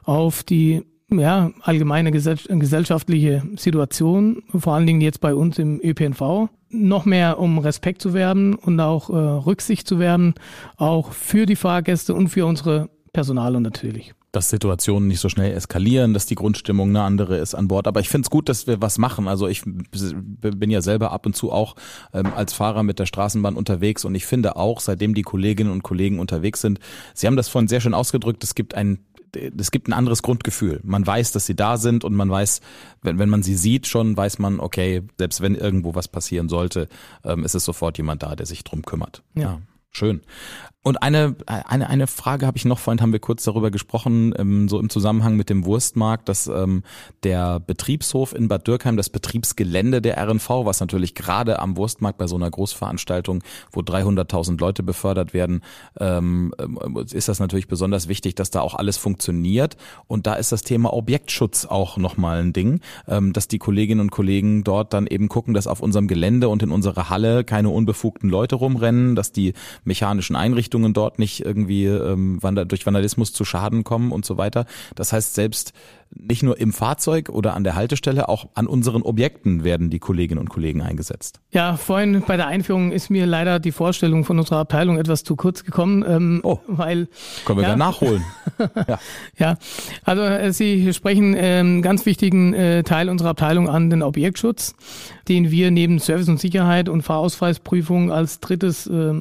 auf 0.04 0.43
die 0.43 0.84
ja, 1.12 1.52
allgemeine 1.62 2.12
gesellschaftliche 2.12 3.44
Situation, 3.56 4.44
vor 4.56 4.74
allen 4.74 4.88
Dingen 4.88 5.02
jetzt 5.02 5.22
bei 5.22 5.36
uns 5.36 5.60
im 5.60 5.80
ÖPNV, 5.84 6.50
noch 6.70 7.06
mehr 7.06 7.39
um 7.39 7.60
Respekt 7.60 8.02
zu 8.02 8.13
werben 8.13 8.56
und 8.56 8.80
auch 8.80 9.10
äh, 9.10 9.13
Rücksicht 9.13 9.88
zu 9.88 10.00
werben, 10.00 10.34
auch 10.78 11.12
für 11.12 11.46
die 11.46 11.56
Fahrgäste 11.56 12.13
und 12.13 12.30
für 12.30 12.46
unsere 12.46 12.89
Personale 13.13 13.62
natürlich 13.62 14.13
dass 14.36 14.50
Situationen 14.50 15.08
nicht 15.08 15.22
so 15.22 15.30
schnell 15.30 15.54
eskalieren, 15.54 16.13
dass 16.13 16.26
die 16.26 16.36
Grundstimmung 16.36 16.89
eine 16.89 17.04
andere 17.04 17.38
ist 17.38 17.56
an 17.56 17.70
Bord. 17.70 17.88
Aber 17.88 18.02
ich 18.02 18.10
finde 18.10 18.26
es 18.26 18.30
gut, 18.30 18.50
dass 18.50 18.68
wir 18.68 18.82
was 18.82 18.98
machen. 18.98 19.28
Also 19.28 19.48
ich 19.48 19.63
bin 19.63 20.70
ja 20.70 20.82
selber 20.82 21.12
ab 21.12 21.26
und 21.26 21.36
zu 21.36 21.52
auch 21.52 21.76
ähm, 22.13 22.34
als 22.36 22.54
Fahrer 22.54 22.84
mit 22.84 23.00
der 23.00 23.06
Straßenbahn 23.06 23.56
unterwegs 23.56 24.04
und 24.04 24.13
ich 24.13 24.26
finde 24.26 24.58
auch, 24.58 24.82
seitdem 24.82 25.13
die 25.13 25.22
Kolleginnen 25.22 25.72
und 25.72 25.84
Kollegen 25.84 26.20
unterwegs 26.20 26.62
sind, 26.62 26.80
Sie 27.13 27.28
haben 27.28 27.38
das 27.38 27.48
vorhin 27.48 27.70
sehr 27.70 27.80
schön 27.80 27.94
ausgedrückt, 27.94 28.44
es 28.44 28.56
gibt 28.56 28.76
ein 28.76 29.00
es 29.36 29.71
gibt 29.71 29.88
ein 29.88 29.93
anderes 29.93 30.21
Grundgefühl. 30.21 30.80
Man 30.84 31.06
weiß, 31.06 31.32
dass 31.32 31.45
sie 31.45 31.56
da 31.56 31.78
sind 31.78 32.04
und 32.04 32.13
man 32.13 32.30
weiß, 32.30 32.62
wenn, 33.02 33.19
wenn 33.19 33.30
man 33.30 33.43
sie 33.43 33.56
sieht 33.56 33.88
schon, 33.88 34.15
weiß 34.15 34.39
man, 34.39 34.60
okay, 34.60 35.04
selbst 35.17 35.41
wenn 35.41 35.56
irgendwo 35.56 35.95
was 35.95 36.08
passieren 36.08 36.50
sollte, 36.50 36.88
ähm, 37.24 37.43
ist 37.43 37.56
es 37.56 37.65
sofort 37.65 37.98
jemand 37.98 38.24
da, 38.24 38.36
der 38.36 38.45
sich 38.45 38.63
drum 38.63 38.84
kümmert. 38.84 39.24
Ja. 39.36 39.41
ja. 39.41 39.62
Schön. 39.95 40.19
Und 40.88 41.01
eine, 41.01 41.36
eine, 41.47 41.89
eine 41.89 42.05
Frage 42.05 42.45
habe 42.45 42.60
ich 42.60 42.65
noch, 42.65 42.77
vorhin 42.77 43.01
haben 43.01 43.12
wir 43.12 43.19
kurz 43.19 43.43
darüber 43.43 43.71
gesprochen, 43.71 44.36
ähm, 44.38 44.69
so 44.69 44.79
im 44.79 44.91
Zusammenhang 44.91 45.36
mit 45.36 45.49
dem 45.49 45.65
Wurstmarkt, 45.65 46.29
dass 46.29 46.45
ähm, 46.45 46.84
der 47.23 47.60
Betriebshof 47.60 48.36
in 48.36 48.47
Bad 48.47 48.67
Dürkheim, 48.67 48.95
das 48.95 49.10
Betriebsgelände 49.10 49.99
der 49.99 50.23
RNV, 50.23 50.47
was 50.47 50.81
natürlich 50.81 51.15
gerade 51.15 51.58
am 51.58 51.75
Wurstmarkt 51.75 52.19
bei 52.19 52.27
so 52.27 52.36
einer 52.36 52.51
Großveranstaltung, 52.51 53.43
wo 53.71 53.79
300.000 53.79 54.60
Leute 54.60 54.84
befördert 54.84 55.34
werden, 55.34 55.62
ähm, 55.99 56.53
ist 57.12 57.29
das 57.29 57.39
natürlich 57.39 57.67
besonders 57.67 58.08
wichtig, 58.08 58.36
dass 58.36 58.51
da 58.51 58.62
auch 58.62 58.75
alles 58.75 58.97
funktioniert. 58.97 59.77
Und 60.05 60.27
da 60.27 60.36
ist 60.36 60.51
das 60.51 60.62
Thema 60.62 60.93
Objektschutz 60.93 61.65
auch 61.65 61.97
nochmal 61.97 62.41
ein 62.41 62.53
Ding, 62.53 62.79
ähm, 63.08 63.34
dass 63.34 63.47
die 63.47 63.58
Kolleginnen 63.58 64.01
und 64.01 64.12
Kollegen 64.12 64.63
dort 64.63 64.93
dann 64.93 65.08
eben 65.08 65.29
gucken, 65.29 65.55
dass 65.55 65.65
auf 65.65 65.79
unserem 65.79 66.08
Gelände 66.08 66.47
und 66.47 66.62
in 66.62 66.69
unserer 66.69 67.10
Halle 67.10 67.43
keine 67.43 67.69
unbefugten 67.69 68.29
Leute 68.29 68.53
rumrennen, 68.53 69.15
dass 69.15 69.31
die 69.31 69.53
mechanischen 69.86 70.36
Einrichtungen 70.36 70.93
dort 70.93 71.19
nicht 71.19 71.45
irgendwie 71.45 71.86
ähm, 71.86 72.39
durch 72.67 72.86
Vandalismus 72.86 73.34
zu 73.34 73.45
Schaden 73.45 73.84
kommen 73.84 74.12
und 74.12 74.26
so 74.26 74.38
weiter. 74.38 74.65
Das 74.95 75.13
heißt, 75.13 75.34
selbst 75.36 75.74
nicht 76.12 76.44
nur 76.44 76.60
im 76.60 76.72
Fahrzeug 76.72 77.30
oder 77.30 77.54
an 77.56 77.63
der 77.63 77.76
Haltestelle, 77.76 78.30
auch 78.30 78.48
an 78.54 78.68
unseren 78.68 79.02
Objekten 79.02 79.63
werden 79.63 79.89
die 79.89 80.00
Kolleginnen 80.00 80.39
und 80.39 80.50
Kollegen 80.50 80.82
eingesetzt. 80.82 81.39
Ja, 81.52 81.78
vorhin 81.78 82.24
bei 82.26 82.38
der 82.38 82.48
Einführung 82.48 82.91
ist 82.91 83.10
mir 83.10 83.26
leider 83.26 83.60
die 83.60 83.72
Vorstellung 83.72 84.24
von 84.24 84.39
unserer 84.39 84.60
Abteilung 84.60 84.98
etwas 84.98 85.24
zu 85.24 85.36
kurz 85.36 85.63
gekommen, 85.63 86.04
ähm, 86.08 86.39
oh, 86.44 86.60
weil 86.68 87.08
können 87.46 87.60
wir 87.60 87.68
ja, 87.68 87.76
nachholen. 87.76 88.24
ja. 88.88 89.00
ja, 89.38 89.58
also 90.04 90.22
äh, 90.22 90.54
Sie 90.54 90.94
sprechen 90.94 91.36
ähm, 91.38 91.82
ganz 91.82 92.06
wichtigen 92.06 92.54
äh, 92.54 92.84
Teil 92.84 93.10
unserer 93.10 93.30
Abteilung 93.30 93.68
an, 93.68 93.89
den 93.89 94.02
Objektschutz, 94.02 94.76
den 95.28 95.52
wir 95.52 95.72
neben 95.72 96.00
Service 96.00 96.30
und 96.30 96.39
Sicherheit 96.39 96.88
und 96.88 97.02
Fahrausweisprüfung 97.02 98.12
als 98.12 98.39
drittes 98.39 98.88
äh, 98.88 99.13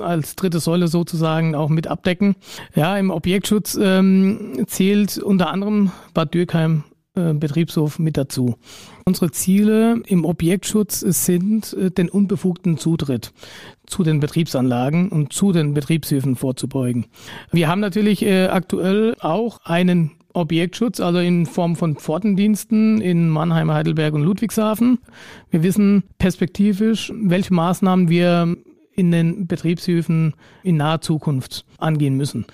als 0.00 0.36
dritte 0.36 0.60
Säule 0.60 0.88
sozusagen 0.88 1.54
auch 1.54 1.68
mit 1.68 1.86
abdecken. 1.86 2.36
Ja, 2.74 2.96
im 2.98 3.10
Objektschutz 3.10 3.78
ähm, 3.80 4.64
zählt 4.66 5.18
unter 5.18 5.50
anderem 5.50 5.92
Bad 6.14 6.31
Dürkheim 6.32 6.84
äh, 7.14 7.34
Betriebshof 7.34 7.98
mit 7.98 8.16
dazu. 8.16 8.56
Unsere 9.04 9.30
Ziele 9.30 10.00
im 10.06 10.24
Objektschutz 10.24 11.00
sind, 11.00 11.74
äh, 11.74 11.90
den 11.90 12.08
unbefugten 12.08 12.78
Zutritt 12.78 13.32
zu 13.86 14.02
den 14.02 14.18
Betriebsanlagen 14.18 15.10
und 15.10 15.32
zu 15.32 15.52
den 15.52 15.74
Betriebshöfen 15.74 16.36
vorzubeugen. 16.36 17.04
Wir 17.50 17.68
haben 17.68 17.80
natürlich 17.80 18.22
äh, 18.22 18.46
aktuell 18.46 19.14
auch 19.20 19.60
einen 19.64 20.12
Objektschutz, 20.32 21.00
also 21.00 21.18
in 21.18 21.44
Form 21.44 21.76
von 21.76 21.96
Pfortendiensten 21.96 23.02
in 23.02 23.28
Mannheim, 23.28 23.70
Heidelberg 23.70 24.14
und 24.14 24.22
Ludwigshafen. 24.22 24.98
Wir 25.50 25.62
wissen 25.62 26.04
perspektivisch, 26.16 27.12
welche 27.14 27.52
Maßnahmen 27.52 28.08
wir 28.08 28.56
in 28.94 29.10
den 29.10 29.46
Betriebshöfen 29.46 30.34
in 30.62 30.76
naher 30.76 31.00
Zukunft 31.00 31.64
angehen 31.78 32.16
müssen. 32.16 32.46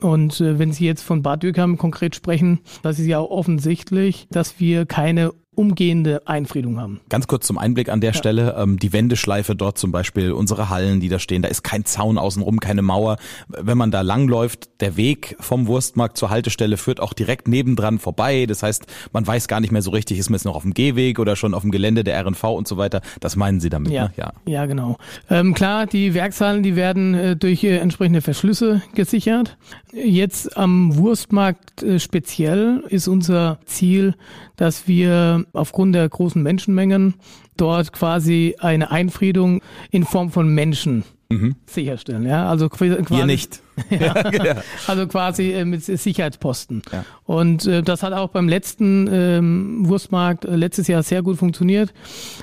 Und 0.00 0.40
äh, 0.40 0.58
wenn 0.58 0.72
Sie 0.72 0.86
jetzt 0.86 1.02
von 1.02 1.22
Bad 1.22 1.42
Dürkheim 1.42 1.78
konkret 1.78 2.14
sprechen, 2.14 2.60
das 2.82 2.98
ist 2.98 3.06
ja 3.06 3.20
offensichtlich, 3.20 4.26
dass 4.30 4.58
wir 4.58 4.86
keine 4.86 5.32
umgehende 5.54 6.26
Einfriedung 6.26 6.80
haben. 6.80 7.00
Ganz 7.10 7.26
kurz 7.26 7.46
zum 7.46 7.58
Einblick 7.58 7.90
an 7.90 8.00
der 8.00 8.12
ja. 8.12 8.14
Stelle, 8.14 8.56
ähm, 8.58 8.78
die 8.78 8.92
Wendeschleife 8.92 9.54
dort 9.54 9.76
zum 9.76 9.92
Beispiel, 9.92 10.32
unsere 10.32 10.70
Hallen, 10.70 11.00
die 11.00 11.10
da 11.10 11.18
stehen, 11.18 11.42
da 11.42 11.48
ist 11.48 11.62
kein 11.62 11.84
Zaun 11.84 12.16
außenrum, 12.16 12.58
keine 12.58 12.80
Mauer. 12.80 13.18
Wenn 13.48 13.76
man 13.76 13.90
da 13.90 14.00
langläuft, 14.00 14.80
der 14.80 14.96
Weg 14.96 15.36
vom 15.40 15.66
Wurstmarkt 15.66 16.16
zur 16.16 16.30
Haltestelle 16.30 16.78
führt 16.78 17.00
auch 17.00 17.12
direkt 17.12 17.48
nebendran 17.48 17.98
vorbei. 17.98 18.46
Das 18.46 18.62
heißt, 18.62 18.86
man 19.12 19.26
weiß 19.26 19.46
gar 19.46 19.60
nicht 19.60 19.72
mehr 19.72 19.82
so 19.82 19.90
richtig, 19.90 20.18
ist 20.18 20.30
man 20.30 20.36
jetzt 20.36 20.44
noch 20.44 20.56
auf 20.56 20.62
dem 20.62 20.72
Gehweg 20.72 21.18
oder 21.18 21.36
schon 21.36 21.52
auf 21.52 21.62
dem 21.62 21.70
Gelände 21.70 22.02
der 22.02 22.24
RNV 22.24 22.44
und 22.44 22.66
so 22.66 22.78
weiter. 22.78 23.02
Das 23.20 23.36
meinen 23.36 23.60
Sie 23.60 23.68
damit, 23.68 23.92
ja. 23.92 24.04
ne? 24.04 24.12
Ja, 24.16 24.32
ja 24.46 24.64
genau. 24.64 24.96
Ähm, 25.28 25.52
klar, 25.52 25.84
die 25.86 26.14
Werkshallen, 26.14 26.62
die 26.62 26.76
werden 26.76 27.14
äh, 27.14 27.36
durch 27.36 27.62
äh, 27.62 27.76
entsprechende 27.76 28.22
Verschlüsse 28.22 28.80
gesichert. 28.94 29.58
Jetzt 29.92 30.56
am 30.56 30.96
Wurstmarkt 30.96 31.82
äh, 31.82 32.00
speziell 32.00 32.84
ist 32.88 33.06
unser 33.06 33.58
Ziel, 33.66 34.14
dass 34.56 34.88
wir 34.88 35.41
aufgrund 35.52 35.94
der 35.94 36.08
großen 36.08 36.42
Menschenmengen 36.42 37.14
dort 37.56 37.92
quasi 37.92 38.56
eine 38.58 38.90
Einfriedung 38.90 39.62
in 39.90 40.04
Form 40.04 40.30
von 40.30 40.48
Menschen 40.48 41.04
mhm. 41.32 41.56
sicherstellen. 41.66 42.26
Ja, 42.26 42.48
also 42.48 42.68
quasi, 42.68 42.96
Hier 43.08 43.26
nicht. 43.26 43.62
ja, 43.90 44.30
ja. 44.30 44.56
Also 44.86 45.06
quasi 45.06 45.52
äh, 45.52 45.64
mit 45.64 45.82
Sicherheitsposten. 45.84 46.82
Ja. 46.92 47.04
Und 47.24 47.66
äh, 47.66 47.82
das 47.82 48.02
hat 48.02 48.12
auch 48.12 48.30
beim 48.30 48.48
letzten 48.48 49.08
ähm, 49.10 49.88
Wurstmarkt 49.88 50.44
äh, 50.44 50.56
letztes 50.56 50.88
Jahr 50.88 51.02
sehr 51.02 51.22
gut 51.22 51.38
funktioniert. 51.38 51.92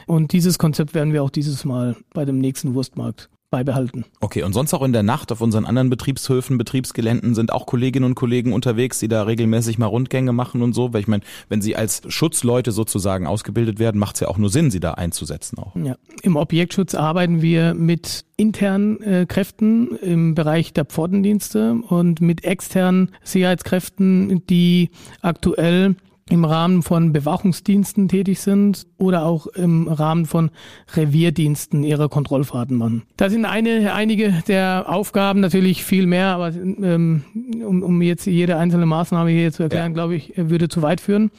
Und 0.05 0.33
dieses 0.33 0.57
Konzept 0.57 0.93
werden 0.93 1.13
wir 1.13 1.23
auch 1.23 1.29
dieses 1.29 1.65
Mal 1.65 1.95
bei 2.13 2.25
dem 2.25 2.39
nächsten 2.39 2.73
Wurstmarkt 2.73 3.29
beibehalten. 3.49 4.05
Okay, 4.19 4.43
und 4.43 4.53
sonst 4.53 4.73
auch 4.73 4.83
in 4.83 4.93
der 4.93 5.03
Nacht 5.03 5.31
auf 5.31 5.41
unseren 5.41 5.65
anderen 5.65 5.89
Betriebshöfen, 5.89 6.57
Betriebsgeländen 6.57 7.35
sind 7.35 7.51
auch 7.51 7.65
Kolleginnen 7.65 8.05
und 8.05 8.15
Kollegen 8.15 8.53
unterwegs, 8.53 8.99
die 8.99 9.07
da 9.07 9.23
regelmäßig 9.23 9.77
mal 9.77 9.87
Rundgänge 9.87 10.33
machen 10.33 10.61
und 10.61 10.73
so, 10.73 10.93
weil 10.93 11.01
ich 11.01 11.07
meine, 11.07 11.23
wenn 11.47 11.61
sie 11.61 11.75
als 11.75 12.01
Schutzleute 12.07 12.71
sozusagen 12.71 13.27
ausgebildet 13.27 13.79
werden, 13.79 13.99
macht 13.99 14.15
es 14.15 14.21
ja 14.21 14.27
auch 14.27 14.37
nur 14.37 14.49
Sinn, 14.49 14.71
sie 14.71 14.79
da 14.79 14.91
einzusetzen 14.91 15.57
auch. 15.57 15.75
Ja, 15.75 15.95
im 16.21 16.35
Objektschutz 16.35 16.95
arbeiten 16.95 17.41
wir 17.41 17.73
mit 17.73 18.25
internen 18.37 19.01
äh, 19.01 19.25
Kräften 19.27 19.95
im 19.97 20.35
Bereich 20.35 20.73
der 20.73 20.85
Pfortendienste 20.85 21.73
und 21.73 22.21
mit 22.21 22.43
externen 22.43 23.11
Sicherheitskräften, 23.23 24.45
die 24.47 24.91
aktuell 25.21 25.95
im 26.29 26.45
Rahmen 26.45 26.83
von 26.83 27.11
Bewachungsdiensten 27.11 28.07
tätig 28.07 28.39
sind 28.39 28.85
oder 28.97 29.25
auch 29.25 29.47
im 29.47 29.87
Rahmen 29.87 30.25
von 30.25 30.51
Revierdiensten 30.95 31.83
ihre 31.83 32.09
Kontrollfahrten 32.09 32.77
machen. 32.77 33.03
Das 33.17 33.31
sind 33.31 33.45
eine, 33.45 33.93
einige 33.93 34.43
der 34.47 34.85
Aufgaben, 34.87 35.39
natürlich 35.39 35.83
viel 35.83 36.05
mehr, 36.05 36.27
aber 36.27 36.53
ähm, 36.53 37.23
um, 37.65 37.83
um 37.83 38.01
jetzt 38.01 38.25
jede 38.25 38.57
einzelne 38.57 38.85
Maßnahme 38.85 39.31
hier 39.31 39.51
zu 39.51 39.63
erklären, 39.63 39.91
ja. 39.91 39.93
glaube 39.93 40.15
ich, 40.15 40.33
würde 40.35 40.69
zu 40.69 40.81
weit 40.81 41.01
führen. 41.01 41.31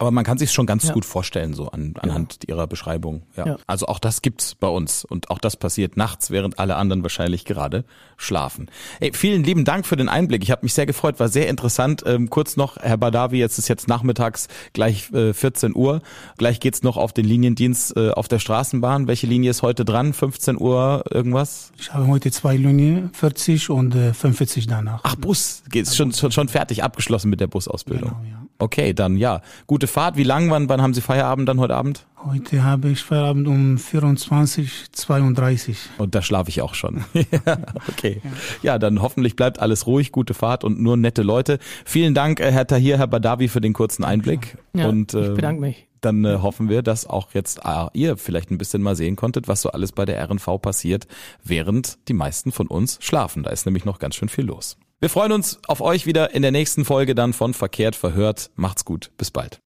Aber 0.00 0.10
man 0.12 0.24
kann 0.24 0.38
sich 0.38 0.50
schon 0.50 0.64
ganz 0.64 0.88
ja. 0.88 0.94
gut 0.94 1.04
vorstellen, 1.04 1.52
so 1.52 1.68
an, 1.68 1.92
anhand 2.00 2.38
ja. 2.48 2.54
ihrer 2.54 2.66
Beschreibung. 2.66 3.20
Ja. 3.36 3.46
ja. 3.46 3.56
Also 3.66 3.84
auch 3.84 3.98
das 3.98 4.22
gibt's 4.22 4.54
bei 4.54 4.66
uns. 4.66 5.04
Und 5.04 5.28
auch 5.28 5.38
das 5.38 5.58
passiert 5.58 5.98
nachts, 5.98 6.30
während 6.30 6.58
alle 6.58 6.76
anderen 6.76 7.02
wahrscheinlich 7.02 7.44
gerade 7.44 7.84
schlafen. 8.16 8.70
Ey, 9.00 9.12
vielen 9.12 9.44
lieben 9.44 9.66
Dank 9.66 9.86
für 9.86 9.96
den 9.96 10.08
Einblick. 10.08 10.42
Ich 10.42 10.50
habe 10.50 10.62
mich 10.62 10.72
sehr 10.72 10.86
gefreut, 10.86 11.20
war 11.20 11.28
sehr 11.28 11.48
interessant. 11.48 12.02
Ähm, 12.06 12.30
kurz 12.30 12.56
noch, 12.56 12.78
Herr 12.78 12.96
Badawi, 12.96 13.38
jetzt 13.38 13.58
ist 13.58 13.68
jetzt 13.68 13.88
nachmittags 13.88 14.48
gleich 14.72 15.12
äh, 15.12 15.34
14 15.34 15.76
Uhr. 15.76 16.00
Gleich 16.38 16.60
geht's 16.60 16.82
noch 16.82 16.96
auf 16.96 17.12
den 17.12 17.26
Liniendienst 17.26 17.94
äh, 17.94 18.08
auf 18.08 18.26
der 18.26 18.38
Straßenbahn. 18.38 19.06
Welche 19.06 19.26
Linie 19.26 19.50
ist 19.50 19.60
heute 19.60 19.84
dran? 19.84 20.14
15 20.14 20.58
Uhr 20.58 21.04
irgendwas? 21.10 21.72
Ich 21.78 21.92
habe 21.92 22.06
heute 22.06 22.30
zwei 22.30 22.56
Linien, 22.56 23.10
40 23.12 23.68
und 23.68 23.94
äh, 23.94 24.14
45 24.14 24.66
danach. 24.66 25.00
Ach, 25.02 25.16
Bus. 25.16 25.62
Geht's 25.68 25.94
schon, 25.94 26.14
schon, 26.14 26.32
schon 26.32 26.48
fertig, 26.48 26.82
abgeschlossen 26.82 27.28
mit 27.28 27.40
der 27.40 27.48
Busausbildung. 27.48 28.12
Genau, 28.12 28.22
ja. 28.30 28.39
Okay, 28.60 28.92
dann 28.92 29.16
ja. 29.16 29.40
Gute 29.66 29.86
Fahrt. 29.86 30.16
Wie 30.16 30.22
lang? 30.22 30.50
Wann, 30.50 30.68
wann 30.68 30.82
haben 30.82 30.94
Sie 30.94 31.00
Feierabend 31.00 31.48
dann 31.48 31.60
heute 31.60 31.74
Abend? 31.74 32.06
Heute 32.24 32.62
habe 32.62 32.90
ich 32.90 33.02
Feierabend 33.02 33.48
um 33.48 33.76
24.32 33.76 35.76
Und 35.98 36.14
da 36.14 36.22
schlafe 36.22 36.50
ich 36.50 36.60
auch 36.62 36.74
schon. 36.74 37.04
ja, 37.14 37.56
okay. 37.88 38.20
Ja, 38.62 38.78
dann 38.78 39.02
hoffentlich 39.02 39.36
bleibt 39.36 39.58
alles 39.60 39.86
ruhig, 39.86 40.12
gute 40.12 40.34
Fahrt 40.34 40.64
und 40.64 40.80
nur 40.80 40.96
nette 40.96 41.22
Leute. 41.22 41.58
Vielen 41.84 42.14
Dank, 42.14 42.40
äh, 42.40 42.52
Herr 42.52 42.66
Tahir, 42.66 42.98
Herr 42.98 43.06
Badawi, 43.06 43.48
für 43.48 43.60
den 43.60 43.72
kurzen 43.72 44.04
Einblick. 44.04 44.58
Ja, 44.74 44.88
und, 44.88 45.14
äh, 45.14 45.30
ich 45.30 45.34
bedanke 45.34 45.60
mich. 45.62 45.86
dann 46.02 46.24
äh, 46.24 46.38
hoffen 46.42 46.68
wir, 46.68 46.82
dass 46.82 47.06
auch 47.06 47.28
jetzt 47.32 47.60
äh, 47.64 47.86
ihr 47.94 48.16
vielleicht 48.16 48.50
ein 48.50 48.58
bisschen 48.58 48.82
mal 48.82 48.96
sehen 48.96 49.16
konntet, 49.16 49.48
was 49.48 49.62
so 49.62 49.70
alles 49.70 49.92
bei 49.92 50.04
der 50.04 50.22
RNV 50.28 50.60
passiert, 50.60 51.06
während 51.42 51.98
die 52.08 52.14
meisten 52.14 52.52
von 52.52 52.66
uns 52.66 52.98
schlafen. 53.00 53.42
Da 53.42 53.50
ist 53.50 53.64
nämlich 53.64 53.84
noch 53.86 53.98
ganz 53.98 54.16
schön 54.16 54.28
viel 54.28 54.44
los. 54.44 54.76
Wir 55.02 55.08
freuen 55.08 55.32
uns 55.32 55.58
auf 55.66 55.80
euch 55.80 56.04
wieder 56.04 56.34
in 56.34 56.42
der 56.42 56.50
nächsten 56.50 56.84
Folge 56.84 57.14
dann 57.14 57.32
von 57.32 57.54
Verkehrt 57.54 57.96
verhört. 57.96 58.50
Macht's 58.54 58.84
gut. 58.84 59.10
Bis 59.16 59.30
bald. 59.30 59.58